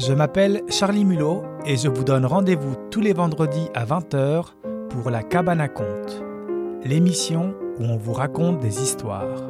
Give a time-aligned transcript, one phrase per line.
[0.00, 4.54] je m'appelle Charlie Mulot et je vous donne rendez-vous tous les vendredis à 20h
[4.88, 6.22] pour la Cabane à Conte,
[6.84, 9.42] l'émission où on vous raconte des histoires.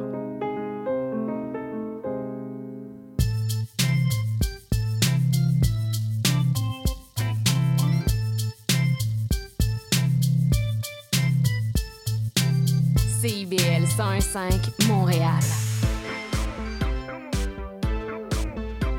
[13.21, 15.39] CIBL 101.5 Montréal.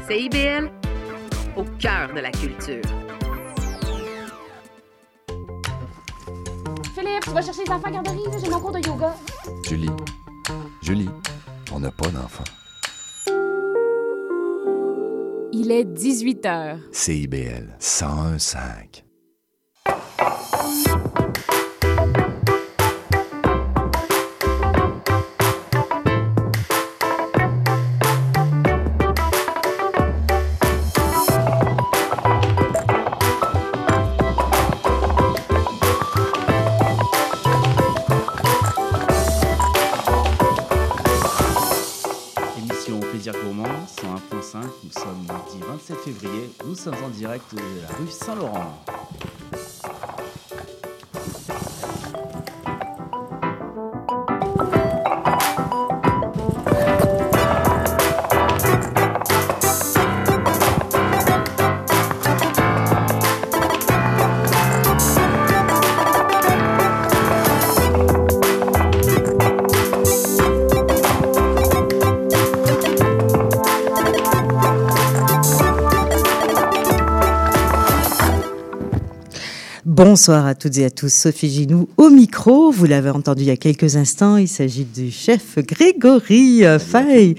[0.08, 0.70] CIBL,
[1.56, 2.82] au cœur de la culture.
[6.94, 9.14] Philippe, tu vas chercher les enfants à la garderie, j'ai mon cours de yoga.
[9.68, 9.90] Julie,
[10.82, 11.10] Julie,
[11.72, 12.44] on n'a pas d'enfant.
[15.52, 16.78] Il est 18 h.
[16.90, 19.04] CIBL 101.5.
[46.82, 48.91] sommes en direct de la rue Saint-Laurent.
[80.04, 81.14] Bonsoir à toutes et à tous.
[81.14, 82.72] Sophie Ginou au micro.
[82.72, 84.36] Vous l'avez entendu il y a quelques instants.
[84.36, 87.36] Il s'agit du chef Grégory euh, Fay.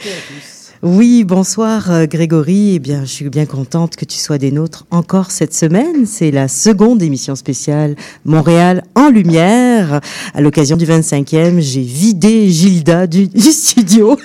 [0.85, 2.73] Oui, bonsoir euh, Grégory.
[2.75, 6.05] Eh bien, je suis bien contente que tu sois des nôtres encore cette semaine.
[6.05, 7.95] C'est la seconde émission spéciale
[8.25, 10.01] Montréal en lumière.
[10.33, 14.17] À l'occasion du 25e, j'ai vidé Gilda du, du studio.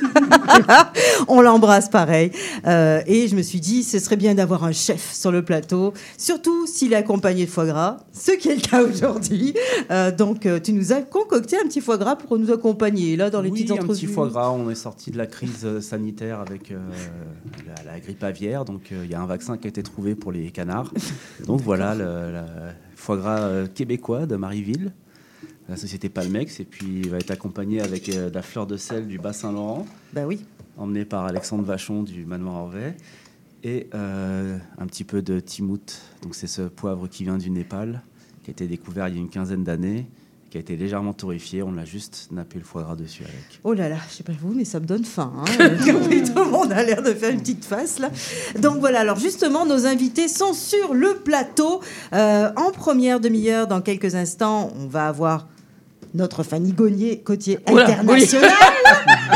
[1.29, 2.33] On l'embrasse pareil.
[2.67, 5.93] Euh, et je me suis dit, ce serait bien d'avoir un chef sur le plateau,
[6.17, 9.55] surtout s'il est accompagné de foie gras, ce qui est le cas aujourd'hui.
[9.93, 13.43] Euh, donc, tu nous as concocté un petit foie gras pour nous accompagner là dans
[13.43, 14.07] les oui, petites un entrevues.
[14.07, 14.51] petit foie gras.
[14.51, 16.79] On est sorti de la crise sanitaire avec euh,
[17.67, 18.65] la, la grippe aviaire.
[18.65, 20.93] Donc, euh, il y a un vaccin qui a été trouvé pour les canards.
[21.47, 22.45] Donc, voilà le, le
[22.97, 24.93] foie gras euh, québécois de Marieville,
[25.69, 26.61] la société Palmex.
[26.61, 29.87] Et puis, il va être accompagné avec de la fleur de sel du Bas-Saint-Laurent.
[30.13, 30.45] Bah oui.
[30.79, 32.97] emmené par Alexandre Vachon du Manoir Orvais,
[33.65, 36.01] et un petit peu de timout.
[36.23, 38.03] Donc c'est ce poivre qui vient du Népal,
[38.43, 40.07] qui a été découvert il y a une quinzaine d'années,
[40.51, 41.63] qui a été légèrement torréfié.
[41.63, 43.61] On l'a juste nappé le foie gras dessus avec.
[43.65, 45.33] Oh là là, je sais pas vous, mais ça me donne faim.
[45.37, 45.45] Hein.
[45.59, 48.11] Tout le monde a l'air de faire une petite face là.
[48.59, 51.81] Donc voilà, alors justement, nos invités sont sur le plateau.
[52.13, 55.47] Euh, en première demi-heure, dans quelques instants, on va avoir
[56.15, 58.51] notre Fanny Gognier, côtier Oula, international.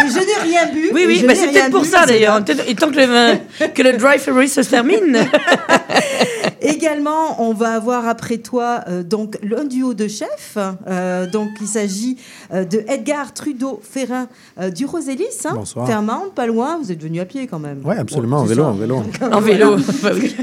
[0.05, 0.91] Et je n'ai rien bu.
[0.93, 2.41] Oui, oui, n'ai c'est peut-être pour bu, ça d'ailleurs.
[2.67, 5.19] Et tant que le, que le dry ferry se termine.
[6.63, 10.57] Également, on va avoir après toi euh, donc un duo de chefs.
[10.87, 12.17] Euh, donc il s'agit
[12.53, 14.29] euh, de Edgar Trudeau Ferrin
[14.61, 15.87] euh, du Rosélis, hein, Bonsoir.
[15.87, 16.79] Fairmount, pas loin.
[16.81, 17.83] Vous êtes venu à pied quand même.
[17.85, 19.03] Oui, absolument, en vélo, en vélo.
[19.33, 19.77] en vélo.
[20.03, 20.35] Bah oui.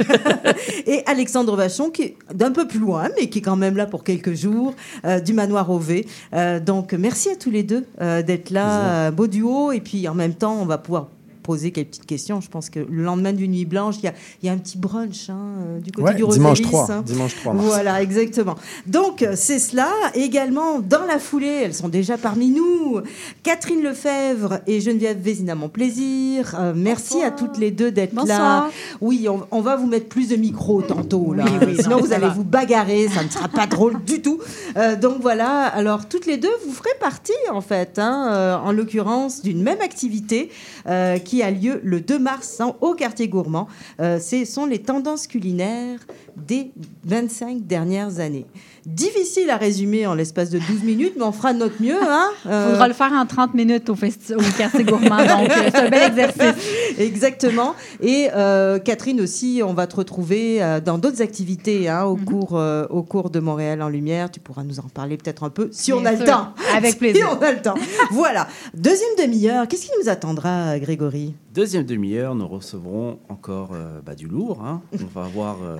[0.85, 3.85] Et Alexandre Vachon, qui est d'un peu plus loin, mais qui est quand même là
[3.85, 4.73] pour quelques jours,
[5.05, 6.01] euh, du manoir OV.
[6.33, 9.07] Euh, donc, merci à tous les deux euh, d'être là.
[9.07, 9.71] Euh, beau duo.
[9.71, 11.07] Et puis, en même temps, on va pouvoir
[11.49, 12.41] poser quelques petites questions.
[12.41, 14.59] Je pense que le lendemain d'une nuit blanche, il y a, il y a un
[14.59, 17.01] petit brunch hein, euh, du côté Ouais, du dimanche Rosélis, 3, hein.
[17.03, 17.65] dimanche 3 mars.
[17.65, 18.53] Voilà, exactement.
[18.85, 19.89] Donc, c'est cela.
[20.13, 23.01] Également, dans la foulée, elles sont déjà parmi nous.
[23.41, 26.55] Catherine Lefebvre et Geneviève Vézina, mon plaisir.
[26.59, 28.21] Euh, merci à toutes les deux d'être là.
[28.21, 28.69] Bonsoir.
[29.01, 31.33] Oui, on, on va vous mettre plus de micros tantôt.
[31.33, 31.45] Là.
[31.47, 32.33] Oui, oui, Sinon, non, vous allez va.
[32.33, 33.07] vous bagarrer.
[33.07, 34.39] Ça ne sera pas drôle du tout.
[34.77, 35.65] Euh, donc, voilà.
[35.65, 39.81] Alors, toutes les deux, vous ferez partie, en fait, hein, euh, en l'occurrence, d'une même
[39.81, 40.51] activité
[40.87, 43.67] euh, a lieu le 2 mars au quartier gourmand.
[43.99, 45.99] Euh, ce sont les tendances culinaires
[46.35, 46.71] des
[47.03, 48.45] 25 dernières années.
[48.85, 51.97] Difficile à résumer en l'espace de 12 minutes, mais on fera de notre mieux.
[52.01, 55.17] Hein Il Euh, faudra le faire en 30 minutes au, festi- au quartier gourmand.
[55.17, 56.63] Donc, euh, c'est un bel exercice.
[56.97, 57.75] Exactement.
[58.01, 62.57] Et euh, Catherine aussi, on va te retrouver euh, dans d'autres activités hein, au, cours,
[62.57, 64.31] euh, au cours de Montréal en Lumière.
[64.31, 66.53] Tu pourras nous en parler peut-être un peu si on a le temps.
[66.75, 67.27] Avec Si plaisir.
[67.39, 67.75] on a le temps.
[68.11, 68.47] voilà.
[68.73, 69.67] Deuxième demi-heure.
[69.67, 71.35] Qu'est-ce qui nous attendra, Grégory?
[71.53, 74.61] Deuxième demi-heure, nous recevrons encore euh, bah, du lourd.
[74.65, 74.81] hein.
[74.93, 75.77] On va voir euh,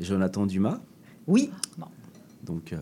[0.00, 0.78] Jonathan Dumas.
[1.30, 1.50] Oui.
[2.42, 2.78] Donc, euh,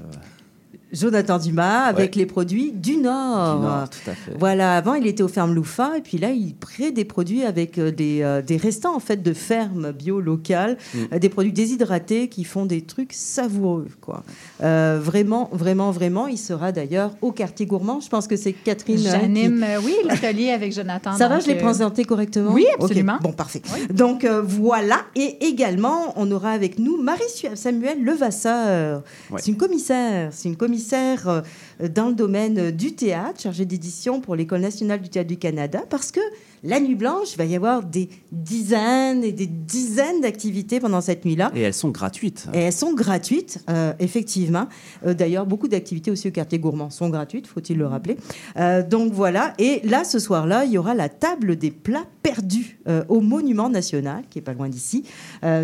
[0.93, 3.56] Jonathan Dumas avec les produits du Nord.
[3.58, 4.32] Du Nord, tout à fait.
[4.38, 7.79] Voilà, avant il était aux fermes Loufa et puis là il crée des produits avec
[7.79, 10.99] euh, des, euh, des restants en fait de fermes bio locales, Mm.
[11.12, 14.23] euh, des produits déshydratés qui font des trucs savoureux quoi.
[14.62, 16.26] Euh, vraiment, vraiment, vraiment.
[16.26, 18.00] Il sera d'ailleurs au quartier gourmand.
[18.00, 18.96] Je pense que c'est Catherine.
[18.99, 21.17] hein, qui- J'anime, oui, l'atelier avec Jonathan.
[21.17, 23.19] Ça va, je l'ai euh, présenté correctement oui, absolument.
[23.20, 23.61] Bon, parfait.
[23.90, 25.02] Donc euh, voilà.
[25.17, 27.23] Et également, on aura avec nous Marie
[27.55, 29.02] Samuel Levasseur.
[29.31, 29.40] Ouais.
[29.43, 30.31] C'est une commissaire.
[30.32, 30.77] C'est une commissaire
[31.26, 31.42] euh,
[31.88, 35.82] dans le domaine euh, du théâtre, chargée d'édition pour l'École nationale du théâtre du Canada,
[35.88, 36.20] parce que
[36.64, 41.25] la nuit blanche, il va y avoir des dizaines et des dizaines d'activités pendant cette
[41.25, 41.52] nuit-là.
[41.54, 42.46] Et elles sont gratuites.
[42.52, 44.66] Et elles sont gratuites, euh, effectivement.
[45.06, 48.16] Euh, D'ailleurs, beaucoup d'activités aussi au quartier gourmand sont gratuites, faut-il le rappeler.
[48.56, 49.54] Euh, donc voilà.
[49.58, 52.78] Et là, ce soir-là, il y aura la table des plats perdus
[53.08, 55.04] au Monument National, qui est pas loin d'ici.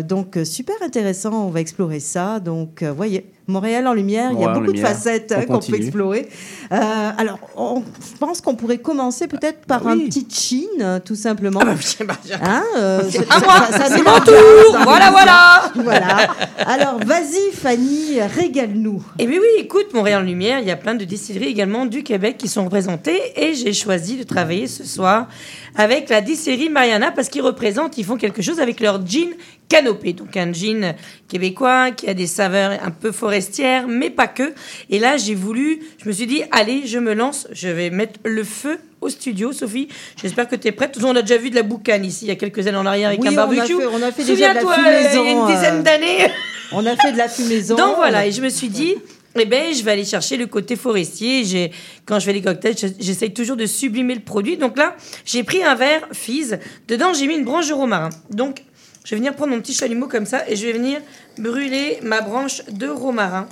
[0.07, 1.47] Donc super intéressant.
[1.47, 2.39] On va explorer ça.
[2.39, 3.25] Donc, voyez.
[3.47, 6.27] Montréal en lumière, il y a beaucoup de facettes hein, qu'on peut explorer.
[6.71, 10.99] Euh, alors, on- je pense qu'on pourrait commencer peut-être par Bah un petit chin, euh,
[10.99, 11.59] tout simplement.
[11.61, 11.65] Ah
[12.05, 14.79] bah, Hein, euh, à moi, ça- c'est mon tour.
[14.83, 15.71] Voilà, voilà.
[15.75, 16.17] voilà.
[16.65, 19.03] Alors, vas-y, Fanny, régale-nous.
[19.19, 22.01] Et oui, oui, écoute, Montréal en Lumière, il y a plein de distilleries également du
[22.03, 25.27] Québec qui sont représentées et j'ai choisi de travailler ce soir
[25.75, 29.29] avec la distillerie Mariana parce qu'ils représentent, ils font quelque chose avec leur gin
[29.69, 30.13] canopé.
[30.13, 30.93] Donc un gin
[31.27, 34.53] québécois qui a des saveurs un peu forestières, mais pas que.
[34.89, 38.19] Et là, j'ai voulu, je me suis dit, allez, je me lance, je vais mettre
[38.23, 39.51] le feu au studio.
[39.53, 39.87] Sophie,
[40.21, 40.97] j'espère que tu es prête.
[41.03, 43.09] On a déjà vu de la boucane ici, il y a quelques années en arrière
[43.09, 43.75] avec Oui, un on a barbecue.
[43.77, 45.81] fait- on a fait déjà de la Souviens-toi, il y a fumaison, une dizaine euh,
[45.81, 46.31] d'années.
[46.71, 47.75] On a fait de la fumaison.
[47.75, 48.95] Donc voilà, et je me suis dit,
[49.37, 51.43] eh ben, je vais aller chercher le côté forestier.
[51.43, 51.71] J'ai,
[52.05, 54.57] quand je fais les cocktails, je- j'essaye toujours de sublimer le produit.
[54.57, 54.95] Donc là,
[55.25, 56.57] j'ai pris un verre Fizz.
[56.87, 58.09] Dedans, j'ai mis une branche de romarin.
[58.31, 58.63] Donc,
[59.05, 60.99] je vais venir prendre mon petit chalumeau comme ça et je vais venir
[61.37, 63.47] brûler ma branche de romarin.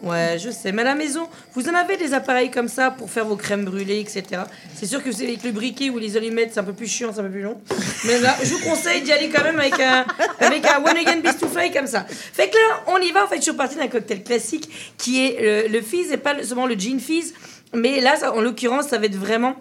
[0.00, 0.70] Ouais, je sais.
[0.70, 3.64] Mais à la maison, vous en avez des appareils comme ça pour faire vos crèmes
[3.64, 4.42] brûlées, etc.
[4.76, 7.10] C'est sûr que c'est avec le briquet ou les allumettes, c'est un peu plus chiant,
[7.12, 7.60] c'est un peu plus long.
[8.04, 10.06] Mais là, je vous conseille d'y aller quand même avec un,
[10.38, 12.06] avec un One Again Beast to Fly comme ça.
[12.08, 13.24] Fait que là, on y va.
[13.24, 16.34] En fait, je suis partie d'un cocktail classique qui est le, le fizz et pas
[16.34, 17.34] le- seulement le gin fizz.
[17.74, 19.56] Mais là, en l'occurrence, ça va être vraiment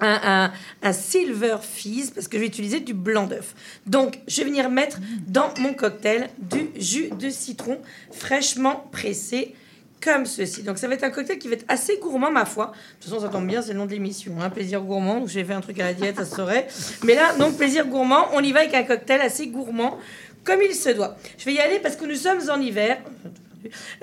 [0.00, 0.50] un,
[0.82, 3.54] un- silver fizz parce que je vais utiliser du blanc d'œuf.
[3.86, 7.78] Donc, je vais venir mettre dans mon cocktail du jus de citron
[8.12, 9.54] fraîchement pressé
[10.02, 10.62] comme ceci.
[10.62, 12.66] Donc, ça va être un cocktail qui va être assez gourmand, ma foi.
[12.66, 14.32] De toute façon, ça tombe bien, c'est le nom de l'émission.
[14.42, 15.20] Hein, plaisir gourmand.
[15.20, 16.66] Donc, j'ai fait un truc à la diète, ça saurait.
[17.04, 19.96] Mais là, donc, plaisir gourmand, on y va avec un cocktail assez gourmand,
[20.44, 21.16] comme il se doit.
[21.38, 22.98] Je vais y aller parce que nous sommes en hiver.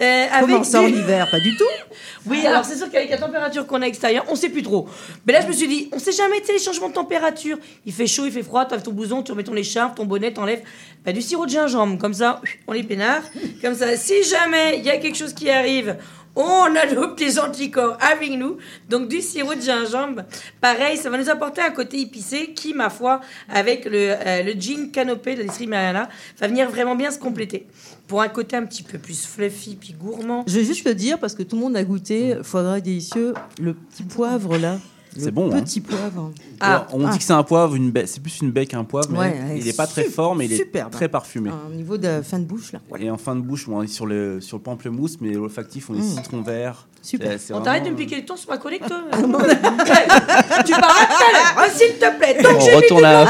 [0.01, 1.63] Euh, Comment avec ça en hiver Pas du tout.
[2.25, 4.87] oui, alors c'est sûr qu'avec la température qu'on a extérieure, on sait plus trop.
[5.25, 7.57] Mais là, je me suis dit, on sait jamais, tu sais, les changements de température.
[7.85, 10.33] Il fait chaud, il fait froid, tu ton blouson, tu remets ton écharpe, ton bonnet,
[10.33, 10.63] t'enlèves
[11.05, 11.97] bah, du sirop de gingembre.
[11.97, 13.23] Comme ça, on est peinard.
[13.61, 15.97] Comme ça, si jamais il y a quelque chose qui arrive,
[16.35, 18.57] on adopte les anticorps avec nous.
[18.89, 20.23] Donc, du sirop de gingembre.
[20.59, 24.53] Pareil, ça va nous apporter un côté épicé qui, ma foi, avec le, euh, le
[24.53, 27.67] gin canopé de la va venir vraiment bien se compléter.
[28.07, 30.43] Pour un côté un petit peu plus fluffy puis gourmand.
[30.47, 33.33] Je vais juste te dire, parce que tout le monde a goûté, foie gras délicieux,
[33.59, 34.77] le petit poivre là.
[35.17, 35.61] C'est bon, hein.
[35.61, 36.31] Petit poivre.
[36.59, 36.87] Ah.
[36.93, 39.19] on dit que c'est un poivre, une baie- c'est plus une baie qu'un poivre, mais
[39.19, 40.91] Ouais, il n'est pas très fort, mais il est superbe.
[40.91, 41.49] très parfumé.
[41.69, 42.79] Au niveau de fin de bouche là.
[42.99, 45.95] Et en fin de bouche, on est sur le, sur le pamplemousse, mais l'olfactif, on
[45.95, 46.15] est Mm.
[46.17, 46.87] citron vert.
[47.03, 47.35] Super.
[47.51, 51.31] On t'arrête de me piquer le ton sur ma chronique, toi Tu parles tout à
[51.31, 52.37] l'heure, hein, s'il te plaît.
[52.43, 53.25] Donc, On retourne à-.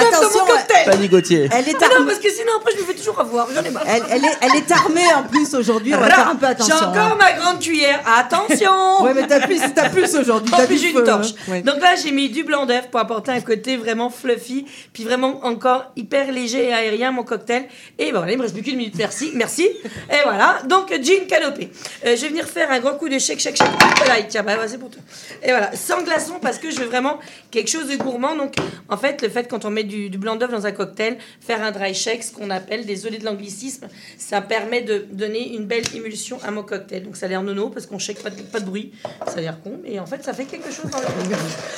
[0.86, 1.48] Fanny Gauthier.
[1.51, 3.48] Elle est, Ah non, armée, parce que sinon, après, je me fais toujours avoir.
[3.54, 3.84] J'en ai marre.
[3.88, 5.94] elle, elle est, elle est armée en plus aujourd'hui.
[5.96, 6.75] On va faire un peu attention.
[6.79, 7.17] J'ai encore hein.
[7.20, 8.01] ma grande cuillère.
[8.06, 10.51] Attention Ouais, mais t'as plus, t'as plus aujourd'hui.
[10.56, 11.34] T'as plus, j'ai une torche.
[11.72, 15.46] Donc là, j'ai mis du blanc d'œuf pour apporter un côté vraiment fluffy, puis vraiment
[15.46, 17.63] encore hyper léger et aérien, mon cocktail.
[17.98, 18.96] Et ben voilà, il me reste plus qu'une minute.
[18.98, 19.63] Merci, merci.
[19.63, 21.70] Et voilà, donc gin canopé.
[22.06, 23.70] Euh, je vais venir faire un grand coup de shake, shake, shake.
[23.96, 25.01] Voilà, tiens, bah, c'est pour toi.
[25.44, 27.20] Et voilà, sans glaçon parce que je veux vraiment
[27.51, 28.36] quelque chose de gourmand.
[28.36, 28.56] Donc,
[28.90, 31.72] en fait, le fait quand on met du, blanc d'œuf dans un cocktail, faire un
[31.72, 33.88] dry shake, ce qu'on appelle, désolé de l'anglicisme,
[34.18, 37.04] ça permet de donner une belle émulsion à mon cocktail.
[37.04, 38.92] Donc, ça a l'air nono parce qu'on shake pas de, pas de bruit.
[39.25, 41.06] Ça a l'air con, mais en fait, ça fait quelque chose dans le.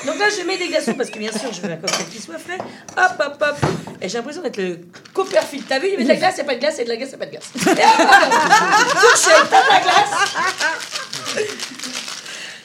[0.06, 2.20] Donc là, je mets des glaçons parce que bien sûr, je veux un cocktail qui
[2.22, 2.58] soit frais.
[2.98, 3.58] Hop, hop, hop.
[4.02, 4.80] Et j'ai l'impression d'être le
[5.14, 5.66] Copperfield.
[5.68, 6.90] T'as vu, il met de la glace, il n'y a pas de glace, et de
[6.90, 7.50] la glace, il n'y a pas de glace.
[7.56, 9.00] Et hop, hop, hop.
[9.02, 10.12] Tu shakes, t'as de la glace.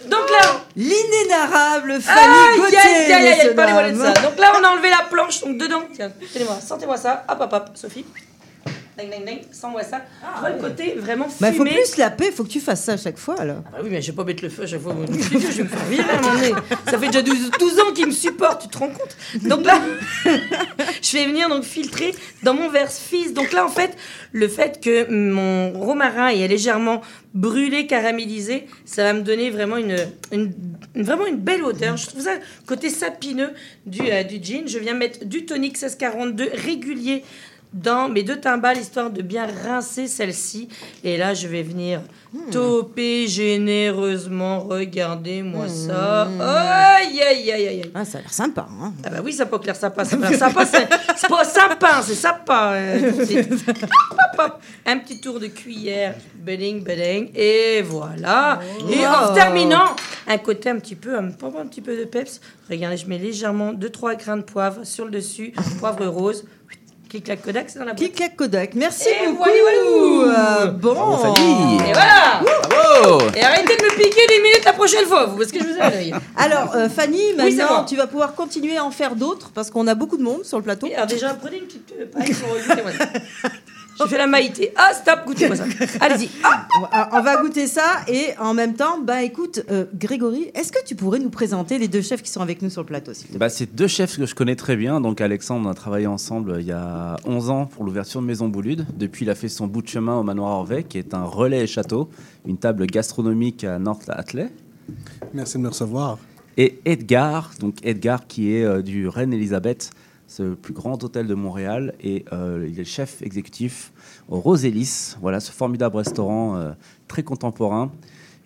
[0.06, 2.78] Donc là, L'inénarrable Fanny Gauthier.
[2.78, 4.12] aïe, aïe, aïe, parlez-moi de ça.
[4.22, 5.82] Donc là, on a enlevé la planche, donc dedans.
[5.94, 7.24] Tiens, tenez-moi, sentez-moi ça.
[7.28, 8.04] Hop, hop, hop, Sophie.
[8.98, 9.38] Ding, ding, ding.
[9.52, 10.00] Sans-moi ça.
[10.34, 11.56] tu vois le côté vraiment Il fumé.
[11.56, 13.44] faut plus la paix, il faut que tu fasses ça à chaque fois.
[13.44, 13.62] Là.
[13.66, 14.94] Ah bah oui, mais je vais pas mettre le feu à chaque fois.
[15.08, 16.52] Je vais me faire virer à un moment donné.
[16.90, 19.16] Ça fait déjà 12, 12 ans qu'il me supporte, tu te rends compte?
[19.44, 19.80] Donc là,
[21.02, 22.12] je vais venir donc filtrer
[22.42, 23.32] dans mon verre fils.
[23.34, 23.96] Donc là, en fait,
[24.32, 27.00] le fait que mon romarin est légèrement
[27.34, 29.96] brûlé, caramélisé, ça va me donner vraiment une,
[30.32, 30.52] une-
[30.96, 31.96] une- vraiment une belle odeur.
[31.96, 32.32] Je trouve ça
[32.66, 33.50] côté sapineux
[33.86, 34.66] du, euh, du gin.
[34.66, 37.22] Je viens mettre du tonic 1642 régulier
[37.72, 40.68] dans mes deux timbales, histoire de bien rincer celle-ci.
[41.04, 42.00] Et là, je vais venir
[42.50, 44.60] toper généreusement.
[44.60, 46.28] Regardez-moi ça.
[46.40, 47.90] Aïe, aïe, aïe, aïe.
[47.94, 48.66] Ah, ça a l'air sympa.
[48.80, 48.92] Hein.
[49.04, 52.02] Ah bah oui, ça peut clair sympa, ça peut l'air sympa, c'est c'est pas sympa,
[52.02, 52.72] c'est sympa.
[52.74, 53.12] euh,
[54.38, 54.60] hop.
[54.86, 58.60] Un petit tour de cuillère, bedding, bedding, et voilà.
[58.90, 59.94] Et en terminant,
[60.26, 62.40] un côté un petit peu, un, un petit peu de peps.
[62.70, 66.44] Regardez, je mets légèrement 2-3 grains de poivre sur le dessus, poivre rose.
[67.08, 67.98] Clic clac Kodak, c'est dans la boîte.
[67.98, 68.74] Clic clac Kodak.
[68.74, 69.44] Merci Et beaucoup.
[69.44, 69.62] voilà,
[70.26, 70.60] voilà.
[70.60, 70.92] Euh, bon.
[70.92, 71.76] Bravo, Fanny.
[71.76, 75.50] Et voilà Bravo Et arrêtez de me piquer des minutes la prochaine fois, vous, parce
[75.50, 76.12] que je vous ai.
[76.36, 79.94] Alors, euh, Fanny, maintenant, tu vas pouvoir continuer à en faire d'autres parce qu'on a
[79.94, 80.86] beaucoup de monde sur le plateau.
[80.86, 83.50] Oui, alors déjà, prenez une petite euh, paille pour
[84.00, 84.72] Je fais la maïté.
[84.76, 85.64] Ah, stop, goûtez-moi ça.
[86.00, 86.28] Allez-y.
[86.44, 90.82] Ah, On va- goûter ça et en même temps, bah écoute, euh, Grégory, est-ce que
[90.84, 93.24] tu pourrais nous présenter les deux chefs qui sont avec nous sur le plateau s'il
[93.26, 93.38] te plaît?
[93.38, 95.00] Bah, c'est deux chefs que je connais très bien.
[95.00, 98.26] Donc Alexandre, on a travaillé ensemble euh, il y a 11 ans pour l'ouverture de
[98.26, 98.86] Maison Boulude.
[98.96, 101.60] Depuis, il a fait son bout de chemin au manoir Orvey, qui est un relais
[101.62, 102.08] et château,
[102.46, 104.48] une table gastronomique à North Atley.
[105.34, 106.18] Merci de me recevoir.
[106.56, 109.90] Et Edgar, donc Edgar qui est euh, du Reine Elisabeth,
[110.28, 113.92] c'est le plus grand hôtel de Montréal, et euh, il est chef exécutif
[114.28, 116.72] au Rosélis, voilà ce formidable restaurant euh,
[117.08, 117.90] très contemporain.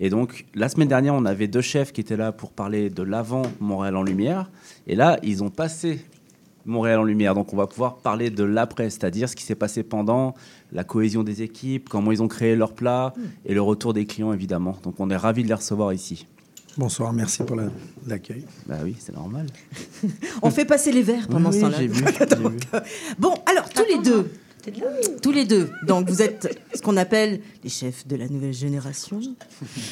[0.00, 3.02] Et donc la semaine dernière, on avait deux chefs qui étaient là pour parler de
[3.02, 4.50] l'avant Montréal en lumière,
[4.86, 6.00] et là ils ont passé
[6.64, 9.82] Montréal en lumière, donc on va pouvoir parler de l'après, c'est-à-dire ce qui s'est passé
[9.82, 10.34] pendant,
[10.70, 13.12] la cohésion des équipes, comment ils ont créé leurs plats,
[13.44, 14.78] et le retour des clients évidemment.
[14.84, 16.26] Donc on est ravis de les recevoir ici.
[16.78, 17.70] Bonsoir, merci pour la-
[18.06, 18.44] l'accueil.
[18.66, 19.46] Bah oui, c'est normal.
[20.42, 21.76] On fait passer les verres pendant Oui, ce temps-là.
[21.78, 22.58] j'ai vu, j'ai vu.
[23.18, 24.30] Bon, alors tous les deux,
[25.20, 29.20] tous les deux, donc vous êtes ce qu'on appelle les chefs de la nouvelle génération.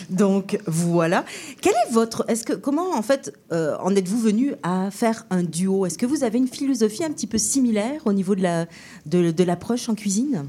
[0.08, 1.24] Donc voilà.
[1.60, 5.42] Quel est votre, est-ce que comment en fait euh, en êtes-vous venu à faire un
[5.42, 5.84] duo?
[5.84, 8.66] Est-ce que vous avez une philosophie un petit peu similaire au niveau de la
[9.04, 10.44] de, de l'approche en cuisine?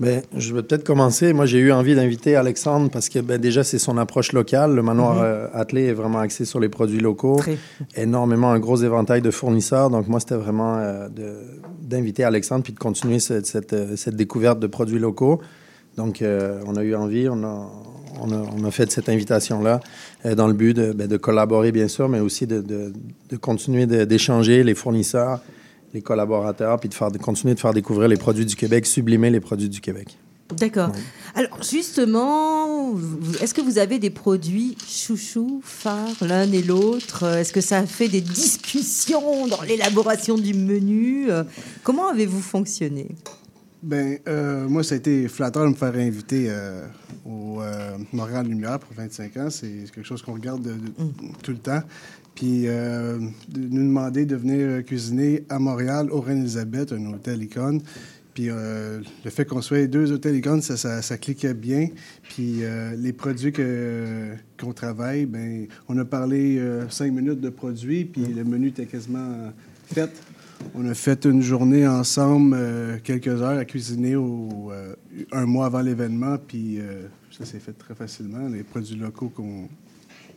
[0.00, 1.32] Ben, je vais peut-être commencer.
[1.32, 4.74] Moi, j'ai eu envie d'inviter Alexandre parce que ben, déjà, c'est son approche locale.
[4.74, 7.38] Le manoir euh, Attelé est vraiment axé sur les produits locaux.
[7.38, 7.58] Très.
[7.96, 9.90] Énormément, un gros éventail de fournisseurs.
[9.90, 11.08] Donc, moi, c'était vraiment euh,
[11.82, 15.40] d'inviter Alexandre puis de continuer cette, cette, euh, cette découverte de produits locaux.
[15.96, 17.68] Donc, euh, on a eu envie, on a,
[18.20, 19.80] on a, on a fait cette invitation-là
[20.36, 22.92] dans le but de, ben, de collaborer, bien sûr, mais aussi de, de,
[23.30, 25.40] de continuer d'échanger les fournisseurs,
[25.94, 29.30] les collaborateurs, puis de, faire, de continuer de faire découvrir les produits du Québec, sublimer
[29.30, 30.16] les produits du Québec.
[30.56, 30.90] D'accord.
[31.34, 32.94] Alors justement,
[33.42, 37.24] est-ce que vous avez des produits chouchous, phares, l'un et l'autre?
[37.24, 41.28] Est-ce que ça fait des discussions dans l'élaboration du menu?
[41.82, 43.08] Comment avez-vous fonctionné?
[43.82, 46.84] Ben, euh, moi, ça a été flatteur de me faire inviter euh,
[47.24, 49.50] au euh, Montréal Lumière pour 25 ans.
[49.50, 50.92] C'est quelque chose qu'on regarde de- de-
[51.44, 51.80] tout le temps.
[52.38, 57.80] Puis, euh, nous demander de venir euh, cuisiner à Montréal, au Reine-Élisabeth, un hôtel icône.
[58.32, 61.88] Puis, euh, le fait qu'on soit deux hôtels icônes, ça, cliquait bien.
[62.28, 62.60] Puis,
[62.96, 68.44] les produits que- qu'on travaille, ben, on a parlé cinq minutes de produits, puis le
[68.44, 69.52] menu était quasiment
[69.92, 70.10] fait.
[70.76, 72.56] On a fait une journée ensemble,
[73.02, 76.78] quelques heures à cuisiner un mois avant l'événement, puis
[77.36, 78.46] ça s'est fait très facilement.
[78.48, 79.68] Les produits locaux qu'on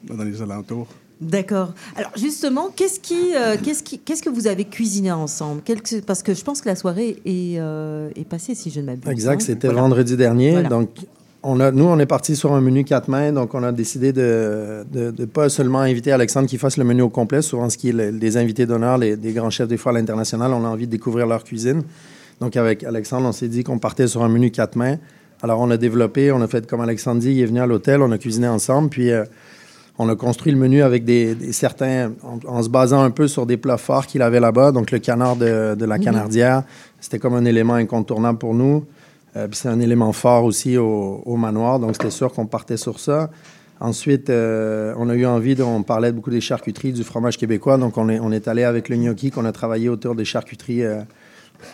[0.10, 0.88] a dans les alentours.
[1.22, 1.74] D'accord.
[1.96, 5.62] Alors justement, qu'est-ce qui, euh, qu'est-ce qui, qu'est-ce que vous avez cuisiné ensemble?
[6.08, 9.08] Parce que je pense que la soirée est, euh, est passée, si je ne m'abuse.
[9.12, 9.46] Exact, hein.
[9.46, 9.82] c'était Voilà.
[9.84, 10.52] vendredi dernier.
[10.54, 10.70] Voilà.
[10.70, 10.90] Donc,
[11.44, 13.32] on a, nous, on est parti sur un menu quatre mains.
[13.34, 17.10] Donc, on a décidé de ne pas seulement inviter Alexandre qui fasse le menu au
[17.10, 17.42] complet.
[17.44, 19.96] Souvent, ce qui est le- les invités d'honneur, les, des grands chefs des fois à
[19.96, 21.84] l'international, on a envie de découvrir leur cuisine.
[22.40, 24.98] Donc, avec Alexandre, on s'est dit qu'on partait sur un menu quatre mains.
[25.44, 28.02] Alors, on a développé, on a fait comme Alexandre dit, il est venu à l'hôtel,
[28.02, 28.90] on a cuisiné ensemble.
[28.90, 29.24] Puis, euh,
[29.98, 33.28] on a construit le menu avec des, des certains, en, en se basant un peu
[33.28, 34.72] sur des plats forts qu'il avait là-bas.
[34.72, 36.64] Donc, le canard de, de la canardière,
[37.00, 38.86] c'était comme un élément incontournable pour nous.
[39.38, 43.00] Euh, c'est un élément fort aussi au, au manoir, donc c'était sûr qu'on partait sur
[43.00, 43.30] ça.
[43.80, 47.78] Ensuite, euh, on a eu envie, de, on parlait beaucoup des charcuteries, du fromage québécois,
[47.78, 50.84] donc on est, on est allé avec le gnocchi qu'on a travaillé autour des charcuteries
[50.84, 51.02] euh,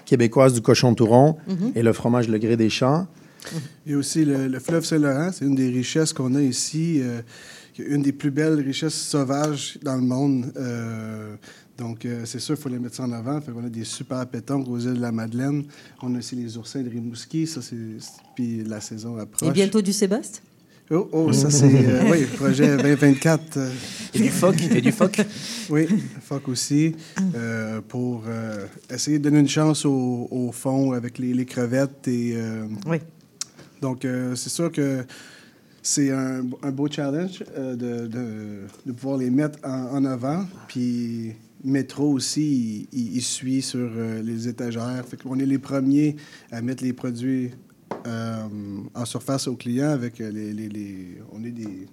[0.05, 1.71] québécoises du cochon touron Mhm.
[1.75, 3.07] et le fromage Le Gré des Champs.
[3.85, 6.99] Il y a aussi le, le fleuve Saint-Laurent, c'est une des richesses qu'on a ici,
[7.01, 7.21] euh,
[7.79, 10.51] une des plus belles richesses sauvages dans le monde.
[10.57, 11.35] Euh,
[11.77, 13.39] Donc, euh, c'est sûr, il faut les mettre ça en avant.
[13.39, 15.63] Fait qu'on a des super pétanques aux îles de la Madeleine.
[16.01, 17.45] On a aussi les oursins de Rimouski.
[17.45, 17.75] Ça, c'est...
[18.35, 19.47] Puis la saison approche.
[19.47, 20.41] Et bientôt du Sébastien?
[20.89, 21.65] Oh, oh, ça, c'est...
[21.65, 23.57] euh, oui, projet 2024.
[23.57, 23.69] euh,
[24.15, 25.19] Et du phoque, et du phoque.
[25.69, 25.85] oui,
[26.21, 26.95] phoque aussi.
[27.35, 32.07] euh, pour euh, essayer de donner une chance au, au fond avec les, les crevettes.
[32.07, 32.97] Et, euh, Oui.
[33.81, 35.03] Donc, euh, c'est sûr que
[35.89, 38.25] c'est un, un beau challenge euh, de, de,
[38.85, 40.45] de pouvoir les mettre en, en avant.
[40.67, 41.31] Puis,
[41.63, 45.03] Métro aussi, il, il- il suit sur euh, les étagères.
[45.07, 46.15] Fait qu'on est les premiers
[46.51, 47.51] à mettre les produits
[48.05, 48.43] euh,
[48.93, 50.31] en surface aux clients avec les.
[50.53, 51.87] les- les- on est des,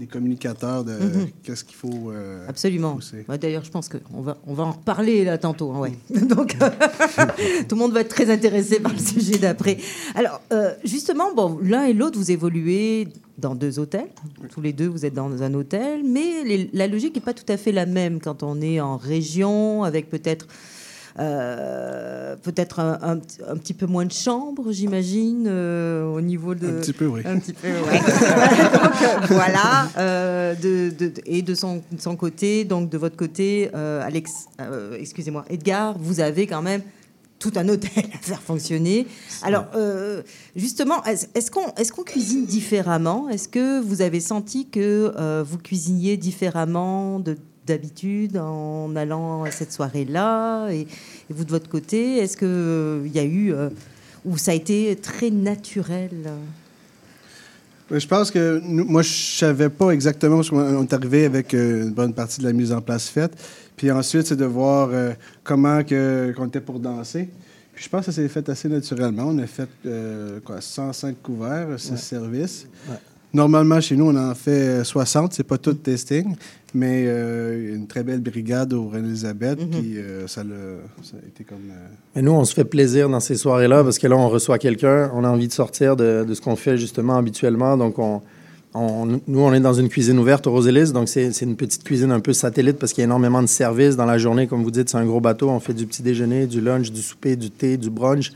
[0.00, 1.26] des communicateurs de Mhm.
[1.42, 2.10] qu'est-ce qu'il faut.
[2.10, 2.98] euh, Absolument.
[3.28, 5.70] Ouais, D'ailleurs, je pense qu'on va, on va en reparler là tantôt.
[5.72, 5.92] hein, ouais.
[6.34, 6.56] Donc,
[7.68, 9.76] tout le monde va être très intéressé par le sujet d'après.
[10.14, 14.08] Alors, euh, justement, bon, l'un et l'autre, vous évoluez dans deux hôtels.
[14.52, 16.02] Tous les deux, vous êtes dans un hôtel.
[16.04, 18.96] Mais les- la logique n'est pas tout à fait la même quand on est en
[18.96, 20.46] région, avec peut-être.
[21.20, 26.56] euh, peut-être un, un petit- un petit peu moins de chambres, j'imagine, euh, au niveau
[26.56, 26.66] de...
[26.66, 27.20] Un petit peu, oui.
[27.24, 27.98] Un petit peu, ouais.
[28.72, 29.88] donc, euh, voilà.
[29.96, 34.46] euh, de, de- de- et de son, de son côté, donc de votre côté, Alex,
[34.98, 36.82] excusez-moi, Edgar, vous avez quand même
[37.44, 39.06] tout un hôtel à faire fonctionner.
[39.42, 40.22] Alors, euh,
[40.56, 43.28] justement, est-ce qu'on est qu'on cuisine différemment?
[43.28, 47.36] Est-ce que vous avez senti que euh, vous cuisiniez différemment de
[47.66, 50.70] d'habitude en allant à cette soirée-là?
[50.70, 50.86] Et, et
[51.30, 53.68] vous de votre côté, est-ce qu'il y a eu euh,
[54.24, 56.30] ou ça a été très naturel?
[57.90, 61.82] Je pense que nous- moi, je savais pas exactement parce qu'on est arrivé avec euh,
[61.84, 63.32] une bonne partie de la mise en place faite.
[63.76, 65.12] Puis ensuite, c'est de voir euh,
[65.42, 67.28] comment que, qu'on était pour danser.
[67.74, 69.24] Puis je pense que ça s'est fait assez naturellement.
[69.26, 72.66] On a fait euh, quoi, 105 couverts, 6 services.
[73.34, 74.50] Normalement, chez nous, on en fait
[74.80, 75.32] euh, 60.
[75.34, 76.36] C'est pas tout testing,
[76.72, 79.58] mais euh, il y a une très belle brigade au Reine-Élisabeth.
[79.70, 80.42] Puis euh, ça,
[81.02, 81.58] ça a été comme...
[81.70, 84.58] euh, Mais nous, on se fait plaisir dans ces soirées-là parce que là, on reçoit
[84.58, 87.76] quelqu'un, on a envie de sortir de, de ce qu'on fait justement habituellement.
[87.76, 88.22] Donc, on,
[88.72, 91.82] on- nous, on est dans une cuisine ouverte au Rosélis, donc c'est c'est une petite
[91.84, 94.46] cuisine un peu satellite parce qu'il y a énormément de services dans la journée.
[94.46, 95.48] Comme vous dites, c'est un gros bateau.
[95.50, 98.32] On fait du petit déjeuner, du lunch, du souper, du thé, du brunch.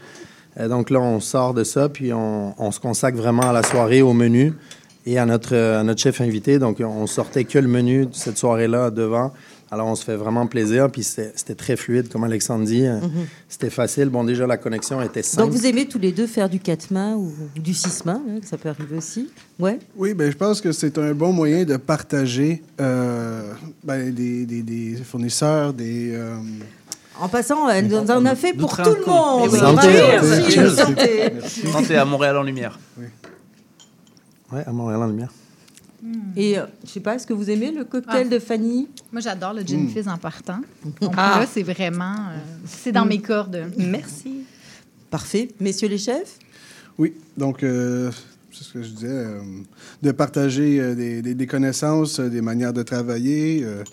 [0.58, 3.62] Euh, donc là, on sort de ça, puis on, on se consacre vraiment à la
[3.62, 4.54] soirée, au menu
[5.10, 6.58] et à notre, à notre chef invité.
[6.58, 9.32] Donc, on sortait que le menu de cette soirée-là devant.
[9.70, 10.90] Alors, on se fait vraiment plaisir.
[10.90, 12.86] Puis, c'était c'était très fluide, comme Alexandre dit.
[12.86, 12.98] Euh,
[13.48, 14.08] C'était facile.
[14.08, 15.42] Bon, déjà, la connexion était simple.
[15.48, 18.22] Donc vous aimez tous les deux faire du quatre mains ou, ou du six mains,
[18.28, 19.28] hein, ça peut arriver aussi.
[19.58, 19.78] Ouais.
[19.96, 23.52] Oui, ben, je pense que c'est un bon moyen de partager euh,
[23.84, 26.12] ben, des, des- des fournisseurs, des...
[26.14, 26.36] euh,
[27.20, 29.48] En passant, elle nous en a fait pour tout le monde.
[29.52, 29.58] Oui.
[29.58, 29.88] Santé.
[30.12, 30.70] Merci, Santé.
[30.70, 31.32] santé.
[31.72, 32.78] Santé à Montréal en lumière.
[34.52, 35.32] Ouais, à Montréal en lumière.
[36.36, 38.34] Et euh, je sais pas, est-ce que vous aimez le cocktail Ah.
[38.34, 38.88] de Fanny?
[39.12, 40.60] Moi, j'adore le gin fizz en partant.
[41.00, 41.40] Donc Ah.
[41.40, 42.14] là, c'est vraiment...
[42.14, 43.70] euh, c'est dans mes cordes.
[43.76, 44.44] Merci.
[45.10, 45.48] Parfait.
[45.60, 46.38] Messieurs les chefs?
[46.98, 48.10] Oui, donc euh,
[48.52, 49.40] c'est ce que je disais, euh,
[50.02, 53.62] de partager euh, des, des- des connaissances, euh, des manières de travailler.
[53.64, 53.84] euh,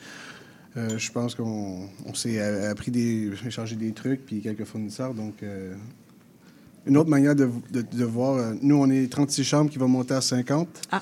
[0.77, 5.13] euh, je pense qu'on on s'est appris des, échangé des trucs, puis quelques fournisseurs.
[5.13, 5.73] Donc, euh,
[6.86, 9.88] une autre manière de, de- de voir, euh, nous, on est 36 chambres qui vont
[9.88, 10.67] monter à 50.
[10.91, 11.02] Ah.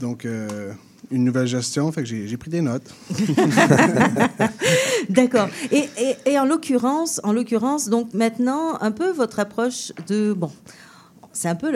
[0.00, 0.72] Donc, euh,
[1.10, 2.88] une nouvelle gestion, fait que j'ai pris des notes.
[5.08, 5.48] D'accord.
[5.72, 10.50] Et, et- et en l'occurrence, en l'occurrence, donc maintenant, un peu votre approche de bon.
[11.40, 11.72] C'est un peu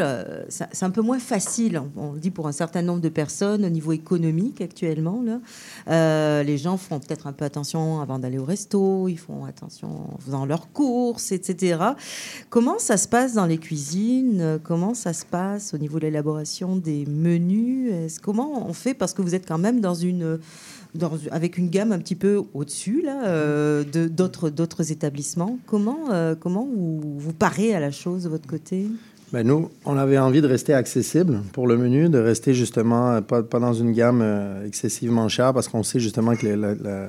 [0.50, 3.70] c'est un peu moins facile, on, le dit pour un certain nombre de personnes au
[3.70, 5.24] niveau économique actuellement.
[5.88, 9.88] Euh, les gens font peut-être un peu attention avant d'aller au resto, ils font attention
[9.88, 11.78] en faisant leurs courses, etc.
[12.50, 14.60] Comment ça se passe dans les cuisines?
[14.62, 18.20] Comment ça se passe au niveau de l'élaboration des menus?
[18.20, 18.92] Comment on fait?
[18.92, 20.40] Parce que vous êtes quand même dans une
[21.32, 25.58] avec une gamme un petit peu au-dessus euh, de- d'autres, établissements.
[25.66, 27.32] Comment, euh, comment vous, vous
[27.74, 28.86] à la chose de votre côté?
[29.34, 33.20] Ben, nous, on avait envie de rester accessible pour le menu, de rester justement euh,
[33.20, 36.74] pas, pas dans une gamme euh, excessivement chère parce qu'on sait justement que le, la-
[36.74, 37.08] la-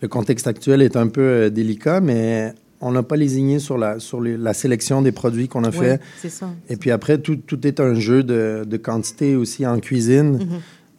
[0.00, 3.98] le contexte actuel est un peu euh, délicat, mais on n'a pas lésigné sur, la,
[3.98, 5.92] sur les- la sélection des produits qu'on a fait.
[5.92, 6.48] Ouais, c'est ça.
[6.70, 10.38] Et puis après, tout, tout est un jeu de, de quantité aussi en cuisine.
[10.38, 10.48] Mhm.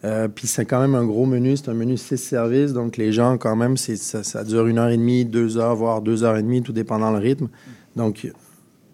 [0.04, 3.12] Euh, puis c'est quand même un gros menu, c'est un menu six services, donc les
[3.12, 6.38] gens quand même, ça, ça dure une heure et demie, deux heures, voire deux heures
[6.38, 7.48] et demie, tout dépendant le rythme.
[7.96, 8.28] Donc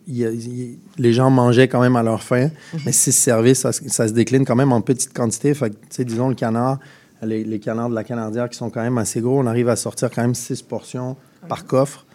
[0.07, 2.49] y a- il y a- les gens mangeaient quand même à leur faim,
[2.85, 5.53] mais six services, ça, se- ça se décline quand même en petite quantité.
[5.53, 6.79] Fait que, tu sais, disons le canard,
[7.21, 9.75] les, les canards de la canardière qui sont quand même assez gros, on arrive à
[9.75, 11.15] sortir quand même six portions
[11.47, 12.05] par coffre.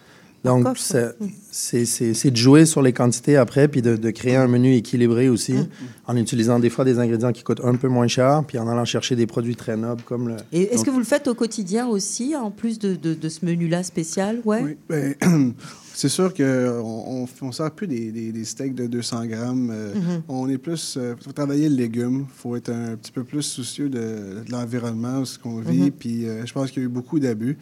[0.45, 0.79] Donc, coffre.
[0.79, 1.15] c'est-
[1.51, 4.73] c'est c'est- c'est de jouer sur les quantités après, puis de, de créer un menu
[4.73, 5.67] équilibré aussi, Mm.
[6.07, 8.85] en utilisant des fois des ingrédients qui coûtent un peu moins cher, puis en allant
[8.85, 10.37] chercher des produits très nobles comme le.
[10.53, 13.29] Et est-ce Donc, que vous le faites au quotidien aussi, en plus de, de- de
[13.29, 14.39] ce menu-là spécial?
[14.45, 14.61] Ouais?
[14.63, 15.15] Oui, ben,
[15.99, 19.69] c'est sûr qu'on on, on sert plus des, des- des steaks de 200 grammes.
[19.71, 20.21] euh, Mhm.
[20.29, 20.97] On est plus.
[20.99, 22.25] Il faut travailler le légume.
[22.29, 23.99] Il faut être un petit peu plus soucieux de,
[24.45, 25.81] de l'environnement, ce qu'on vit.
[25.83, 25.91] Mhm.
[25.91, 27.57] Puis euh, je pense qu'il y a eu beaucoup d'abus.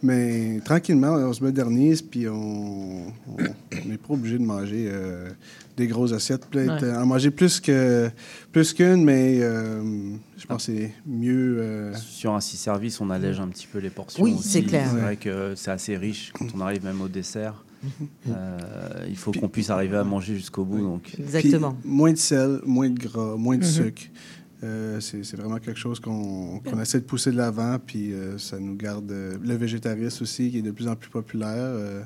[0.00, 3.06] Mais tranquillement, on se modernise, puis on
[3.84, 5.28] n'est pas obligé de manger euh,
[5.76, 6.46] des grosses assiettes.
[6.46, 6.88] Peut-être Ouais.
[6.88, 8.08] euh, en manger plus que
[8.52, 9.82] plus qu'une, mais euh,
[10.36, 11.56] je pense que c'est mieux.
[11.58, 14.22] euh, Sur un six services, on allège un petit peu les portions.
[14.22, 14.88] Oui, c'est clair.
[14.92, 17.64] C'est vrai que c'est assez riche quand on arrive même au dessert.
[18.28, 18.58] Euh,
[19.08, 20.80] il faut qu'on puisse arriver à manger jusqu'au bout.
[20.80, 21.72] Donc, Exactement.
[21.80, 23.68] Puis, moins de sel, moins de gras, moins de Mhm.
[23.70, 24.02] sucre.
[24.64, 28.74] Euh, c'est vraiment quelque chose qu'on essaie de pousser de l'avant, puis euh, ça nous
[28.74, 29.10] garde.
[29.12, 32.02] euh, le végétarisme aussi, qui est de plus en plus populaire, euh,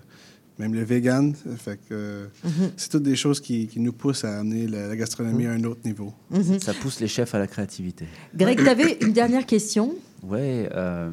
[0.59, 1.35] même le vegan.
[1.57, 2.71] Fait que euh, Mhm.
[2.77, 5.65] c'est toutes des choses qui, qui nous poussent à amener la, la gastronomie à un
[5.65, 6.13] autre niveau.
[6.31, 6.61] Mhm.
[6.61, 8.05] ça pousse les chefs à la créativité.
[8.37, 9.95] Greg, tu avais une dernière question?
[10.23, 11.11] Ouais, euh,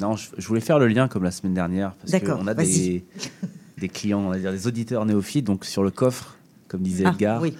[0.00, 2.54] non, je, je voulais faire le lien comme la semaine dernière parce D'accord, qu'on a
[2.54, 3.04] des,
[3.82, 5.44] des clients, on va dire des auditeurs néophytes.
[5.44, 6.36] Donc sur le coffre,
[6.68, 7.54] comme disait Ah, Edgar, oui.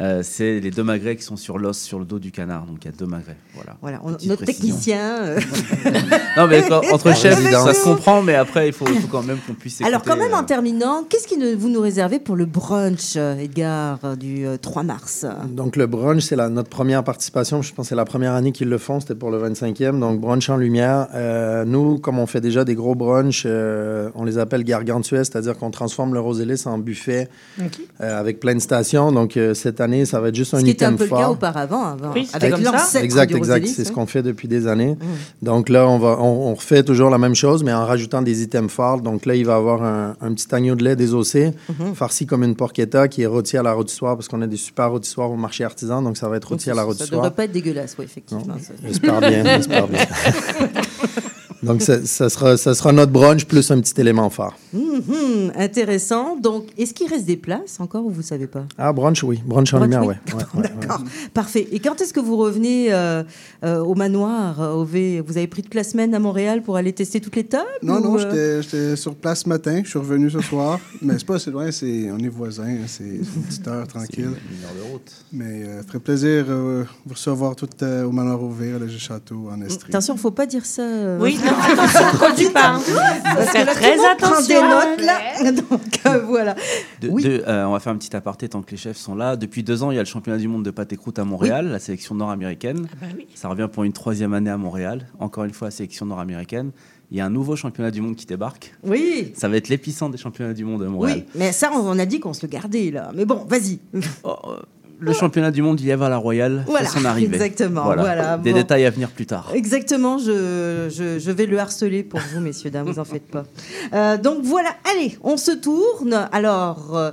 [0.00, 2.64] Euh, c'est les deux magrets qui sont sur l'os, sur le dos du canard.
[2.66, 3.36] Donc il y a deux magrets.
[3.54, 3.76] Voilà.
[3.82, 4.68] Voilà, on- Petite notre précision.
[4.74, 5.18] technicien.
[5.22, 5.40] euh,
[6.36, 7.66] Non, mais quand- entre chefs, Évidemment.
[7.66, 9.80] ça se comprend, mais après, il faut, il faut quand même qu'on puisse.
[9.82, 13.38] Alors, quand même, en euh, terminant, qu'est-ce que vous nous réservez pour le brunch, euh,
[13.38, 15.26] Edgar, du euh, 3 mars?
[15.48, 17.62] Donc, le brunch, c'est la- notre première participation.
[17.62, 19.00] Je pense que c'est la première année qu'ils le font.
[19.00, 19.98] C'était pour le 25e.
[19.98, 21.08] Donc, brunch en lumière.
[21.14, 25.56] Euh, nous, comme on fait déjà des gros brunchs, euh, on les appelle gargantuesques, c'est-à-dire
[25.58, 27.28] qu'on transforme le Rosélis en buffet
[27.60, 29.12] euh, avec plein de stations.
[29.12, 31.04] Donc, euh, cette année, ça va être juste un Ce qui était un item peu
[31.04, 31.18] le fort.
[31.20, 33.66] cas auparavant, avant, Oui, avec l'ancêtre Exact, exact.
[33.66, 33.92] C'est ce hein.
[33.94, 34.96] qu'on fait depuis des années.
[35.42, 38.42] Donc là, on, va, on, on refait toujours la même chose, mais en rajoutant des
[38.42, 39.00] items forts.
[39.00, 41.94] Donc là, il va y avoir un, un petit agneau de lait désossé, Mhm.
[41.94, 44.90] farci comme une porchetta, qui est rôti à la rôtissoire, parce qu'on a des super
[44.90, 46.02] rôtissoirs au marché artisan.
[46.02, 47.20] Donc ça va être Donc, rôti à la ça ne rôtissoire.
[47.22, 48.44] devrait pas être dégueulasse, oui, effectivement.
[48.86, 50.00] J'espère bien, j'espère bien.
[51.62, 54.56] Donc ça, ça sera, ça sera notre brunch plus un petit élément phare.
[54.72, 56.36] Mhm, intéressant.
[56.36, 58.64] Donc, est-ce qu'il reste des places encore ou vous savez pas?
[58.78, 59.40] Ah, brunch, oui.
[59.44, 60.14] Brunch en Brunch, lumière, oui.
[60.28, 60.34] ouais.
[60.34, 60.68] Ouais, ouais, ouais.
[60.80, 61.02] D'accord,
[61.34, 61.68] parfait.
[61.72, 63.22] Et quand est-ce que vous revenez euh,
[63.64, 65.22] euh, au manoir au V?
[65.26, 67.96] Vous avez pris toute la semaine à Montréal pour aller tester toutes les tables Non,
[67.98, 69.80] ou, non, euh, j'étais- j'étais sur place ce matin.
[69.84, 70.78] Je suis revenu ce soir.
[71.02, 72.64] mais c'est pas assez loin, c'est, on est voisins.
[72.64, 74.24] hein, C'est une petite heure tranquille.
[74.24, 75.12] une heure de route.
[75.32, 79.60] Mais euh, ferait plaisir euh, vous recevoir tout euh, au Manoir Ouvert, le Château, en
[79.62, 79.90] Estrie.
[79.90, 80.82] Attention, faut pas dire ça.
[81.20, 81.38] Oui,
[81.72, 84.06] attention, parce que là, très prend
[84.40, 84.68] des attention.
[84.68, 85.52] notes là.
[85.52, 86.54] Donc euh, voilà.
[87.00, 87.22] De- Oui.
[87.22, 89.36] de- euh, on va faire un petit aparté tant que les chefs sont là.
[89.36, 91.24] Depuis deux ans, il y a le championnat du monde de pâte et croûte à
[91.24, 92.88] Montréal, la sélection nord-américaine.
[93.00, 93.26] bah oui.
[93.34, 95.06] Ça revient pour une troisième année à Montréal.
[95.18, 96.70] Encore une fois, la sélection nord-américaine.
[97.12, 98.72] Il y a un nouveau championnat du monde qui débarque.
[98.84, 99.32] Oui.
[99.34, 101.18] Ça va être l'épicentre des championnats du monde à Montréal.
[101.26, 103.10] Oui, mais ça, on on a dit qu'on se le gardait là.
[103.14, 103.80] Mais bon, vas-y.
[104.22, 104.56] Oh, euh,
[105.00, 107.34] le championnat du monde Lièvre à la Royale, Voilà, c'est son arrivée.
[107.34, 108.56] exactement, voilà, Des bon.
[108.58, 109.50] détails à venir plus tard.
[109.54, 113.44] Exactement, je, je, je vais le harceler pour vous, messieurs, dames, vous en faites pas.
[113.92, 116.28] Euh, donc voilà, allez, on se tourne.
[116.32, 117.10] Alors, euh,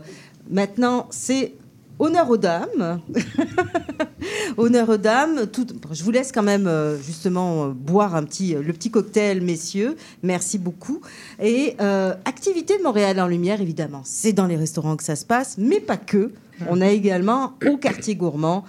[0.52, 1.54] maintenant, c'est
[2.00, 3.00] honneur aux dames.
[4.58, 5.48] honneur aux dames.
[5.52, 9.96] Tout, je vous laisse quand même, euh, justement, boire un petit, le petit cocktail, messieurs.
[10.24, 11.02] Merci beaucoup.
[11.42, 15.26] Et euh, activité de Montréal en lumière, évidemment, c'est dans les restaurants que ça se
[15.26, 16.32] passe, mais pas que.
[16.70, 18.64] On a également au quartier gourmand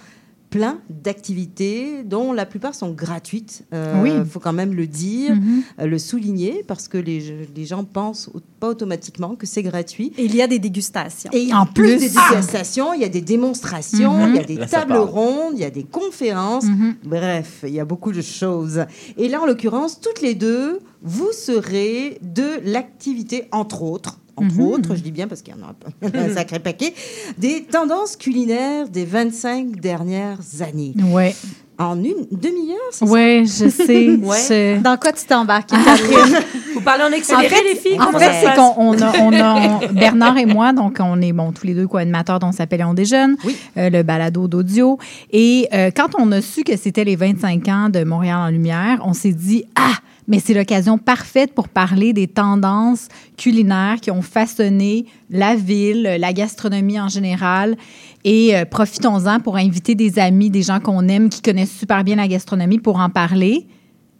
[0.49, 3.65] plein d'activités dont la plupart sont gratuites.
[3.71, 4.09] Il Oui.
[4.27, 5.61] faut quand même le dire, Mhm.
[5.79, 10.11] euh, le souligner, parce que les, les gens pensent au- pas automatiquement que c'est gratuit.
[10.17, 11.29] Et il y a des dégustations.
[11.33, 14.29] Et en plus plus, des dégustations, il y a des démonstrations, Mhm.
[14.29, 16.65] il y a des Là, tables rondes, il y a des conférences.
[16.65, 16.95] Mhm.
[17.05, 18.85] Bref, il y a beaucoup de choses.
[19.17, 24.61] Et là, en l'occurrence, toutes les deux, vous serez de l'activité, entre autres, entre Mhm.
[24.61, 26.93] autres, je dis bien parce qu'il y en a un- sacré paquet,
[27.37, 30.93] des tendances culinaires des 25 dernières années.
[31.11, 31.35] Ouais.
[31.77, 33.11] En une demi-heure, c'est ça?
[33.11, 34.09] Ouais, je sais.
[34.09, 34.37] Ouais.
[34.49, 36.35] je- Dans quoi tu t'embarques, Catherine?
[36.73, 39.33] Vous parlez en accéléré, En fait, les filles En fait, c'est qu'on on a, on
[39.33, 42.83] a- on- Bernard et moi, donc on est bon tous les deux co-animateurs dont s'appelle
[42.83, 43.55] On déjeune, Oui.
[43.77, 44.97] euh, le balado d'audio.
[45.31, 48.99] Et euh, quand on a su que c'était les 25 ans de Montréal en lumière,
[49.05, 49.93] on s'est dit ah,
[50.29, 56.31] mais c'est l'occasion parfaite pour parler des tendances culinaires qui ont façonné la ville, la
[56.31, 57.75] gastronomie en général.
[58.23, 62.15] Et euh, profitons-en pour inviter des amis, des gens qu'on aime, qui connaissent super bien
[62.15, 63.67] la gastronomie pour en parler.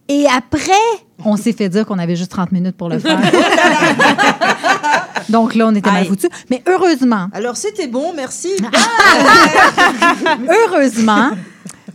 [0.07, 0.71] Et après,
[1.23, 3.19] on s'est fait dire qu'on avait juste 30 minutes pour le faire.
[5.29, 6.31] Donc là, on était mal foutus.
[6.49, 8.49] Mais heureusement, Alors, c'était bon, merci.
[10.49, 11.29] heureusement,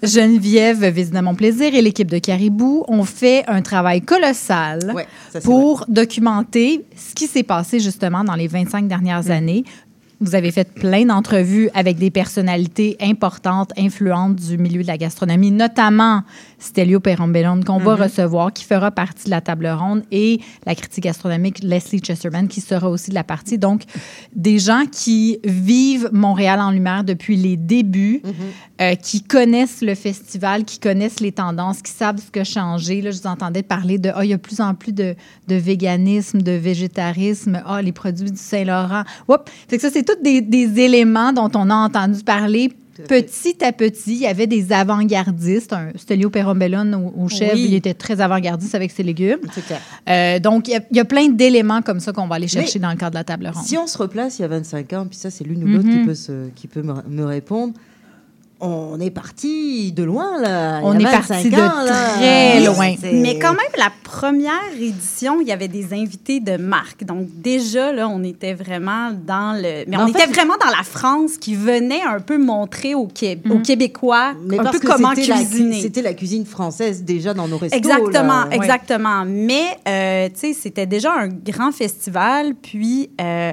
[0.07, 5.41] Geneviève, à mon plaisir et l'équipe de Caribou ont fait un travail colossal Ouais, ça,
[5.41, 9.65] c'est pour documenter ce qui s'est passé justement dans les 25 dernières années.
[10.21, 15.51] Vous avez fait plein d'entrevues avec des personnalités importantes, influentes du milieu de la gastronomie,
[15.51, 16.23] notamment
[16.65, 21.05] Stelio Perambellone, qu'on va recevoir, qui fera partie de la table ronde, et la critique
[21.05, 23.59] gastronomique Leslie Chesterman, qui sera aussi de la partie.
[23.59, 23.83] Donc,
[24.35, 28.23] des gens qui vivent Montréal en lumière depuis les débuts,
[28.81, 33.03] euh, qui connaissent le festival, qui connaissent les tendances, qui savent ce qui a changé.
[33.03, 35.15] Là, je vous entendais parler de, ah, il y a de plus en plus de,
[35.49, 39.05] de véganisme, de végétarisme, ah, les produits du Saint-Laurent.
[39.29, 39.45] Oups!
[39.69, 42.73] Fait que ça, c'est tous des, des éléments dont on a entendu parler
[43.09, 45.75] petit à petit, il y avait des avant-gardistes.
[45.97, 47.67] Stelio Perombellone au, au chef, Oui.
[47.69, 49.39] il était très avant-gardiste avec ses légumes.
[50.09, 52.49] Euh, donc, il y a- il y, a plein d'éléments comme ça qu'on va aller
[52.49, 53.65] chercher dans le cadre de la table ronde.
[53.65, 55.89] Si on se replace il y a 25 ans, puis ça, c'est l'une ou l'autre
[55.89, 57.75] qui peut, se- qui peut me, me répondre.
[58.61, 60.81] On est parti de loin, là.
[60.85, 61.93] On est 25 parti de ans, là.
[62.17, 62.95] très loin.
[63.13, 67.05] Mais quand même, la première édition, il y avait des invités de marque.
[67.05, 69.85] Donc, déjà, là, on était vraiment dans le.
[69.89, 73.59] Mais, on était vraiment dans la France qui venait un peu montrer aux, Qué- aux
[73.59, 75.81] Québécois Mais un peu comment c'était la cu- cuisiner.
[75.83, 77.77] C'était la cuisine française déjà dans nos restos.
[77.77, 78.49] Exactement, là.
[78.53, 79.25] exactement.
[79.27, 83.11] Mais, euh, tu sais, c'était déjà un grand festival, puis...
[83.21, 83.53] euh,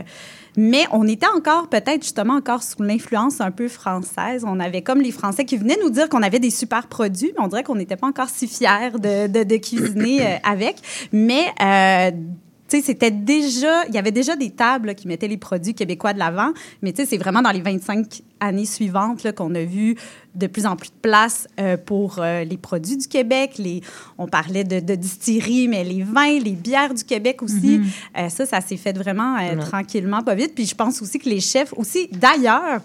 [0.64, 4.46] mais on était encore, peut-être justement, encore sous l'influence un peu française.
[4.46, 7.44] On avait comme les Français qui venaient nous dire qu'on avait des super produits, mais
[7.44, 10.76] on dirait qu'on n'était pas encore si fiers de, de, de cuisiner euh, avec.
[11.12, 12.12] Mais, euh,
[12.70, 13.88] tu sais, c'était déjà...
[13.88, 16.52] Il y avait déjà des tables là, qui mettaient les produits québécois de l'avant,
[16.84, 19.96] mais tu sais, c'est vraiment dans les 25 années suivantes là, qu'on a vu
[20.34, 23.54] de plus en plus de place euh, pour euh, les produits du Québec.
[23.58, 23.82] Les,
[24.18, 27.80] on parlait de, de distillerie, mais les vins, les bières du Québec aussi.
[27.80, 27.86] Mhm.
[28.18, 30.54] Euh, ça, ça s'est fait vraiment tranquillement, pas vite.
[30.56, 32.80] Puis je pense aussi que les chefs aussi, d'ailleurs,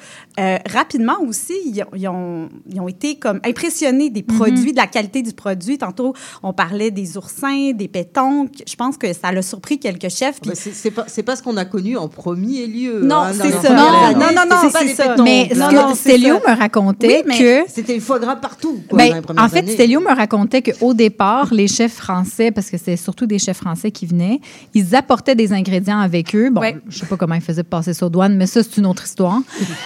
[0.71, 4.87] rapidement aussi, ils ont, ils ont, ils ont été comme impressionnés des produits, de la
[4.87, 5.79] qualité du produit.
[5.79, 8.63] Tantôt, on parlait des oursins, des pétonques.
[8.69, 10.41] Je pense que ça l'a surpris quelques chefs.
[10.41, 13.03] Puis Bah, c'est- C'est pas, c'est pas ce qu'on a connu en premier lieu.
[13.03, 13.71] Non, hein, c'est ça.
[13.75, 15.09] Non, non, non, non, pas c'est ça.
[15.11, 18.81] pétanques, Mais non, c'est me racontait Oui, que C'était le foie gras partout.
[18.89, 19.73] quoi, Ben, dans les premières en fait, années.
[19.73, 23.91] Stelio me racontait qu'au départ, les chefs français, parce que c'était surtout des chefs français
[23.91, 24.41] qui venaient,
[24.75, 26.51] ils apportaient des ingrédients avec eux.
[26.51, 26.77] Bon, Ouais.
[26.89, 29.05] je sais pas comment ils faisaient passer ça aux douanes, mais ça, c'est une autre
[29.05, 29.41] histoire.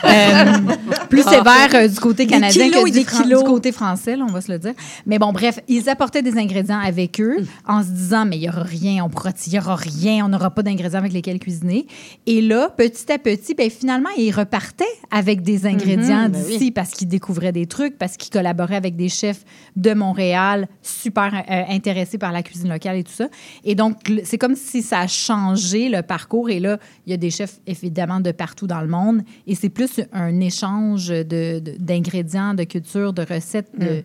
[0.04, 0.44] Euh,
[1.08, 4.32] plus sévère euh, du côté canadien kilos que du, fran- du côté français, là, on
[4.32, 4.72] va se le dire.
[5.06, 8.48] Mais bon, bref, ils apportaient des ingrédients avec eux en se disant, mais il y
[8.48, 11.86] aura rien, on pourra, il y aura rien, on n'aura pas d'ingrédients avec lesquels cuisiner.
[12.26, 16.52] Et là, petit à petit, ben, finalement, ils repartaient avec des ingrédients ben oui.
[16.58, 19.44] d'ici parce qu'ils découvraient des trucs, parce qu'ils collaboraient avec des chefs
[19.76, 23.28] de Montréal super euh, intéressés par la cuisine locale et tout ça.
[23.64, 26.50] Et donc, c'est comme si ça a changé le parcours.
[26.50, 29.22] Et là, il y a des chefs, évidemment, de partout dans le monde.
[29.46, 31.22] Et c'est plus un échange de-
[31.60, 34.02] de- d'ingrédients, de, culture, de recettes, de-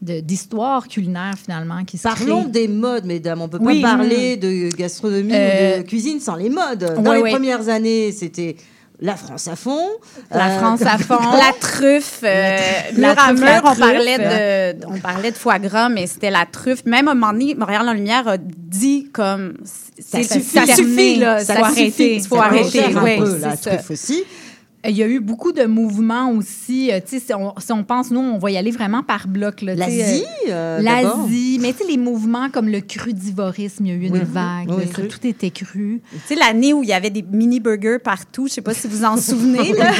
[0.00, 2.50] de- d'histoire culinaire, finalement, qui se Parlons crée.
[2.52, 3.42] des modes, mesdames.
[3.42, 3.82] On peut Oui.
[3.82, 6.94] pas parler de gastronomie Euh, ou de cuisine sans les modes.
[6.96, 7.30] Dans ouais, les ouais.
[7.32, 8.54] premières années, c'était
[9.00, 9.88] la France à fond.
[10.30, 11.18] La Euh, France à fond.
[11.36, 12.56] La truffe, euh,
[12.96, 16.46] La truffe, mur, la on parlait de, on parlait de foie gras, mais c'était la
[16.46, 16.84] truffe.
[16.84, 19.54] Même à un moment donné, Montréal en lumière a dit comme
[19.98, 20.72] Ça ça, suffit.
[20.74, 21.80] suffit là, Ça faut suffit.
[21.82, 22.82] arrêter, il faut ça arrêter.
[22.92, 24.24] peu, la truffe aussi.
[24.86, 26.90] Il y a eu beaucoup de mouvements aussi.
[26.92, 29.26] euh, tu sais, si on, si on pense, nous, on va y aller vraiment par
[29.26, 29.60] bloc.
[29.62, 30.80] L'Asie, euh, euh.
[30.80, 31.58] L'Asie.
[31.60, 34.20] Mais tu sais, les mouvements comme le crudivorisme, il y a eu une Oui.
[34.24, 34.68] vague.
[34.70, 34.84] Oui.
[34.84, 36.00] là, ça, tout était cru.
[36.12, 38.86] Tu sais l'année où il y avait des mini burgers partout, je sais pas si
[38.86, 39.90] vous en souvenez là.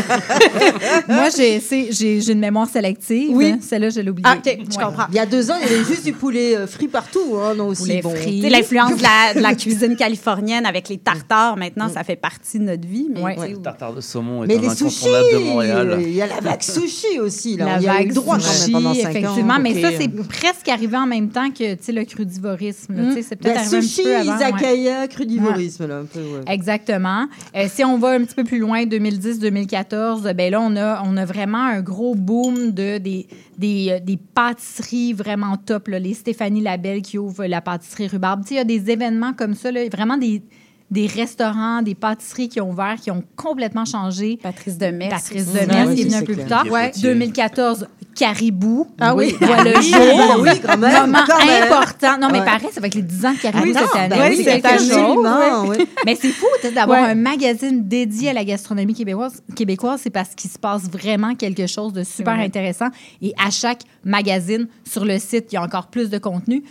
[1.08, 3.30] Moi, j'ai c'est- j'ai j'ai une mémoire sélective.
[3.36, 3.56] Oui.
[3.60, 4.26] Celle-là, je l'ai oubliée.
[4.28, 4.84] Ah, OK, je Ouais.
[4.84, 5.06] comprends.
[5.10, 7.36] Il y a deux ans, il y avait juste du poulet euh, frit partout.
[7.36, 8.14] Hein, non, aussi, Poulet bon.
[8.14, 8.40] frit.
[8.48, 12.64] L'influence de la, de la cuisine californienne avec les tartares, maintenant, ça fait partie de
[12.64, 13.08] notre vie.
[13.10, 13.50] Mais, Ouais.
[13.50, 15.90] Le tartare de saumon est Mais un les incontournable de Montréal.
[15.90, 17.56] euh, il y a la vague sushi aussi.
[17.56, 17.64] Là.
[17.76, 19.54] La y a vague droit quand sushi, même pendant cinq effectivement.
[19.54, 19.58] ans.
[19.60, 22.94] Mais ça, c'est presque arrivé en même temps que tu sais, le crudivorisme.
[22.94, 23.14] Mm.
[23.14, 24.30] Sais, C'est peut-être arrivé un sushi, petit peu avant.
[24.30, 24.36] ouais.
[24.48, 25.86] izakaya, crudivorisme.
[25.86, 26.40] Là, un peu, ouais.
[26.46, 27.26] Exactement.
[27.56, 31.16] Euh, si on va un petit peu plus loin, 2010-2014, ben là, on a, on
[31.16, 35.88] a vraiment un gros boom de, des, des, euh, des pâtisseries vraiment top.
[35.88, 35.98] là.
[35.98, 38.42] Les Stéphanie Labelle qui ouvrent la pâtisserie rhubarbe.
[38.50, 40.42] Il y a des événements comme ça, là, vraiment des,
[40.90, 44.38] des restaurants, des pâtisseries qui ont ouvert, qui ont complètement changé.
[44.42, 45.10] Patrice de Metz.
[45.10, 45.52] Patrice aussi.
[45.52, 46.46] de Metz, Ouais, qui est venu c'est un peu clair.
[46.46, 46.62] plus tard.
[46.62, 46.86] Pierre Ouais.
[46.86, 47.02] Gauthier.
[47.10, 48.86] 2014, Caribou.
[49.00, 49.34] Ah oui.
[49.40, 50.00] Voit le oui, jour.
[50.00, 51.62] ben oui, quand même, Moment quand même.
[51.64, 52.18] important.
[52.18, 52.44] Non, mais Ouais.
[52.44, 54.08] pareil, ça va être les 10 ans de Caribou Attends, cette année.
[54.16, 55.76] ben oui, C'est absolument, oui.
[56.04, 57.10] Mais c'est fou tu sais, d'avoir Ouais.
[57.10, 59.42] un magazine dédié à la gastronomie québécoise.
[59.54, 62.88] québécoise c'est parce qu'il se passe vraiment quelque chose de super intéressant.
[63.22, 66.62] Et à chaque magazine, sur le site, il y a encore plus de contenu.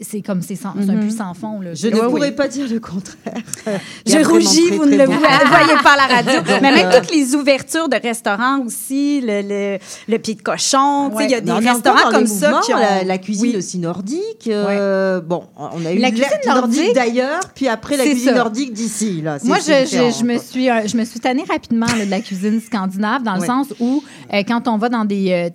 [0.00, 1.00] C'est- comme c'est sans- c'est un Mhm.
[1.00, 1.60] puits sans fond.
[1.60, 1.74] Là.
[1.74, 2.10] Je ne Oui, oui.
[2.10, 3.42] pourrais pas dire le contraire.
[4.06, 6.32] Je rougis, très, vous ne le voyez pas à la radio.
[6.46, 10.42] Donc, Mais même euh, toutes les ouvertures de restaurants aussi, le, le, le pied de
[10.42, 12.78] cochon, tu sais, il y a des restaurants comme ça qui ont...
[12.78, 13.56] la, la cuisine Oui.
[13.56, 14.48] aussi nordique.
[14.48, 18.34] euh, Bon, on a eu La cuisine nordique, d'ailleurs, puis après la cuisine ça.
[18.34, 19.20] nordique d'ici.
[19.22, 19.38] là.
[19.38, 22.20] C'est- Moi, je, je, me suis, euh, je me suis tannée rapidement là, de la
[22.20, 23.46] cuisine scandinave, dans le Ouais.
[23.46, 25.50] sens où, euh, quand on va dans des.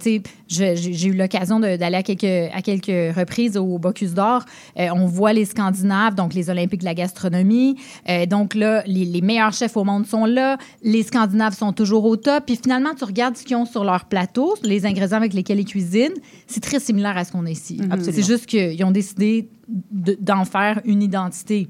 [0.48, 4.44] J'ai eu l'occasion d'aller à quelques, à quelques reprises au Bocuse d'Or.
[4.80, 7.76] Euh, on voit les Scandinaves, donc les Olympiques de la gastronomie.
[8.10, 10.58] Euh, donc là, les, les meilleurs chefs au monde sont là.
[10.84, 12.46] Les Scandinaves sont toujours au top.
[12.46, 15.66] Puis finalement, tu regardes ce qu'ils ont sur leur plateau, les ingrédients avec lesquels ils
[15.66, 16.14] cuisinent.
[16.48, 17.80] C'est très similaire à ce qu'on a ici.
[17.90, 18.12] Absolument.
[18.14, 19.50] C'est juste qu'ils ont décidé
[19.92, 21.68] de- d'en faire une identité.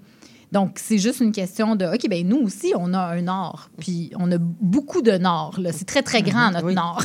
[0.56, 3.70] Donc, c'est juste une question de, OK, ben nous aussi, on a un nord.
[3.78, 5.56] Puis, on a beaucoup de nord.
[5.60, 5.74] là.
[5.74, 7.04] C'est très, très grand, notre Oui, nord.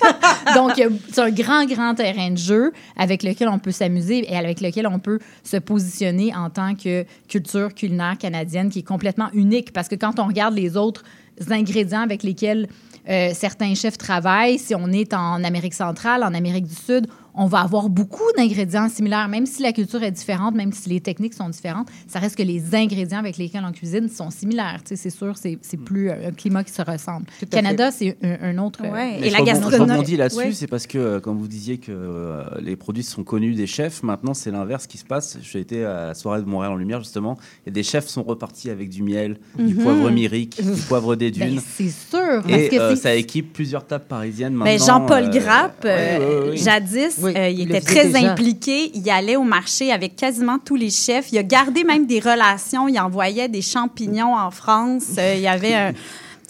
[0.54, 0.72] Donc,
[1.10, 4.86] c'est un grand, grand terrain de jeu avec lequel on peut s'amuser et avec lequel
[4.86, 9.72] on peut se positionner en tant que culture culinaire canadienne qui est complètement unique.
[9.72, 11.02] Parce que quand on regarde les autres
[11.48, 12.68] ingrédients avec lesquels
[13.08, 17.46] euh, certains chefs travaillent, si on est en Amérique centrale, en Amérique du Sud, on
[17.46, 21.34] va avoir beaucoup d'ingrédients similaires, même si la culture est différente, même si les techniques
[21.34, 24.80] sont différentes, ça reste que les ingrédients avec lesquels on cuisine sont similaires.
[24.84, 27.26] Tu sais, c'est sûr, c'est c'est plus euh, un climat qui se ressemble.
[27.50, 28.80] Canada, c'est un, un autre.
[28.84, 29.18] euh, Ouais.
[29.20, 29.76] Mais Et la gastronomie.
[29.76, 30.52] Je rebondis là-dessus, Ouais.
[30.52, 34.02] c'est parce que, euh, comme vous disiez que euh, les produits sont connus des chefs,
[34.02, 35.38] maintenant c'est l'inverse qui se passe.
[35.42, 38.70] J'ai été à la soirée de Montréal en Lumière, justement, et des chefs sont repartis
[38.70, 39.82] avec du miel, du Mhm.
[39.82, 41.60] poivre myrique, du poivre des Ben, dunes.
[41.64, 42.42] c'est sûr.
[42.42, 44.72] parce et que euh, c'est- ça équipe plusieurs tables parisiennes maintenant.
[44.72, 46.56] Ben, Jean-Paul euh, Grappe, ouais, ouais, ouais, ouais.
[46.56, 48.32] jadis, Oui, euh, il était très déjà.
[48.32, 48.90] impliqué.
[48.94, 51.32] Il allait au marché avec quasiment tous les chefs.
[51.32, 52.88] Il a gardé même des relations.
[52.88, 55.04] Il envoyait des champignons en France.
[55.18, 55.92] Euh, il y avait un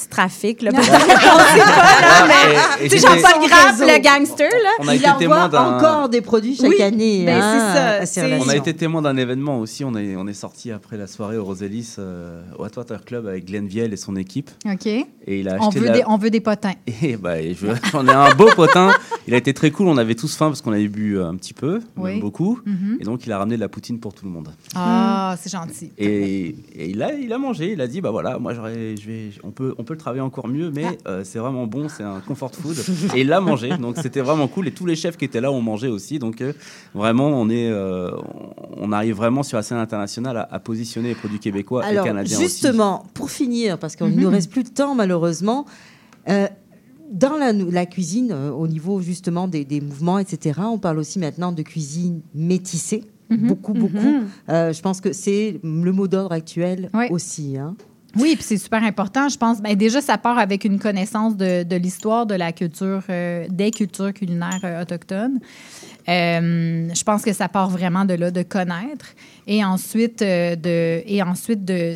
[0.01, 0.63] petit trafic.
[0.63, 2.27] Là, peut-être qu'on sait pas, là,
[2.81, 4.71] mais- Tu sais, Jean-Paul le gangster, là.
[4.81, 5.77] On a Il été témoin envoie d'un.
[5.77, 7.25] encore des produits chaque Oui, année.
[7.25, 8.27] ben, hein, c'est ça.
[8.41, 9.85] On a été témoin d'un événement aussi.
[9.85, 13.45] On est, on est sorti après la soirée au Rosélis euh, au Atwater Club avec
[13.47, 14.51] Glenn Viel et son équipe.
[14.67, 14.87] OK.
[14.87, 16.73] Et il a On acheté veut, la- des, on veut des potins.
[17.03, 18.93] Et bah, et je- j'en ai un beau potin.
[19.27, 19.89] Il a été très cool.
[19.89, 22.13] On avait tous faim parce qu'on avait bu un petit peu, Oui.
[22.13, 22.61] même beaucoup.
[22.67, 22.99] Mhm.
[23.01, 24.49] Et donc, il a ramené de la poutine pour tout le monde.
[24.75, 25.93] Ah, c'est gentil.
[25.99, 27.73] Et, et il, a, il a mangé.
[27.73, 30.23] Il a dit bah voilà, moi, j'aurais, je vais, on, peut, on peut le travailler
[30.23, 31.89] encore mieux, mais euh, c'est vraiment bon.
[31.89, 32.77] C'est un comfort food.
[33.15, 33.77] Et il l'a mangé.
[33.77, 34.69] Donc, c'était vraiment cool.
[34.69, 36.19] Et tous les chefs qui étaient là ont mangé aussi.
[36.19, 36.53] Donc, euh,
[36.95, 38.11] vraiment, on, est, euh,
[38.77, 42.09] on arrive vraiment sur la scène internationale à, à positionner les produits québécois Alors, et
[42.09, 42.47] canadiens aussi.
[42.49, 44.21] justement, pour finir, parce qu'il ne Mhm.
[44.23, 45.67] nous reste plus de temps malheureusement,
[46.29, 46.47] euh,
[47.13, 51.19] dans la, la cuisine, euh, au niveau justement des, des mouvements, etc., on parle aussi
[51.19, 53.05] maintenant de cuisine métissée.
[53.31, 53.47] Mhm.
[53.49, 53.97] Beaucoup, beaucoup.
[53.97, 54.27] Mhm.
[54.49, 57.07] Euh, je pense que c'est le mot d'ordre actuel Oui.
[57.11, 57.57] aussi.
[57.57, 57.77] hein.
[58.19, 59.29] Oui, puis c'est super important.
[59.29, 63.03] Je pense, ben déjà, ça part avec une connaissance de, de l'histoire de la culture,
[63.09, 65.39] euh, des cultures culinaires euh, autochtones.
[66.09, 69.15] Euh, je pense que ça part vraiment de là, de connaître
[69.47, 71.95] et ensuite de et ensuite de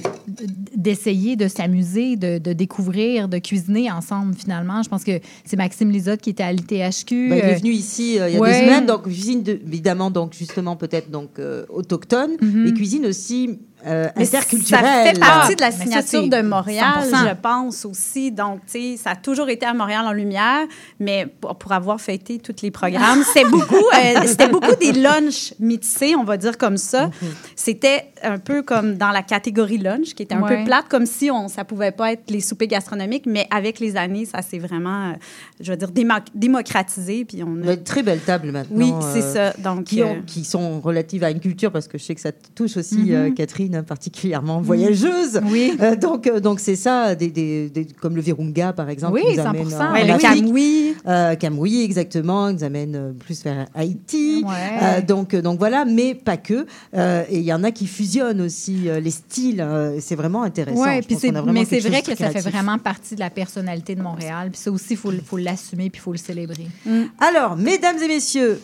[0.76, 4.82] d'essayer de s'amuser, de, de découvrir, de cuisiner ensemble finalement.
[4.82, 7.28] Je pense que c'est Maxime Lisotte qui était à l'ITHQ.
[7.30, 8.52] Ben, il est venu ici euh, il y a ouais.
[8.60, 13.58] deux semaines, donc cuisine de- évidemment, donc justement peut-être donc euh, autochtone, mais cuisine aussi
[13.86, 14.84] euh, interculturelle.
[14.84, 17.28] Ça fait partie de la Ah, ça, signature de Montréal, 100%.
[17.28, 18.30] je pense aussi.
[18.32, 20.66] Donc, tu sais, ça a toujours été à Montréal en lumière,
[21.00, 25.54] mais pour, pour avoir fêté tous les programmes, c'était beaucoup, euh, c'était beaucoup des lunchs
[25.58, 27.10] métissés, on va dire comme ça.
[27.56, 30.58] C'était un peu comme dans la catégorie lunch, qui était un Ouais.
[30.58, 33.96] peu plate, comme si on, ça pouvait pas être les soupers gastronomiques, mais avec les
[33.96, 35.12] années, ça s'est vraiment, euh,
[35.60, 37.24] je veux dire, démo- démocratisé.
[37.24, 37.76] Puis on a...
[37.76, 38.76] de très belles tables maintenant.
[38.76, 39.60] Oui, c'est euh, ça.
[39.60, 42.20] Donc, qui, euh, ont- qui sont relatives à une culture, parce que je sais que
[42.20, 43.12] ça touche aussi Mhm.
[43.14, 45.40] euh, Catherine, particulièrement voyageuse.
[45.50, 45.76] Oui.
[45.80, 49.14] Euh, donc, euh, donc c'est ça, des, des- des- comme le Virunga, par exemple.
[49.14, 49.46] Oui, qui nous 100%.
[49.48, 50.94] amène en ouais, le camouille.
[51.06, 54.44] Euh, Camouille, exactement, qui nous amène euh, plus vers Haïti.
[54.46, 54.52] Ouais.
[54.82, 56.66] Euh, donc, donc voilà, mais pas que.
[56.94, 59.66] Et il y en a qui fusionnent aussi les styles.
[60.00, 60.80] c'est vraiment intéressant.
[60.82, 64.50] Ouais, puis mais c'est vrai que ça fait vraiment partie de la personnalité de Montréal.
[64.52, 66.66] Puis ça aussi, il faut, l'assumer puis il faut le célébrer.
[67.18, 68.60] Alors, mesdames et messieurs,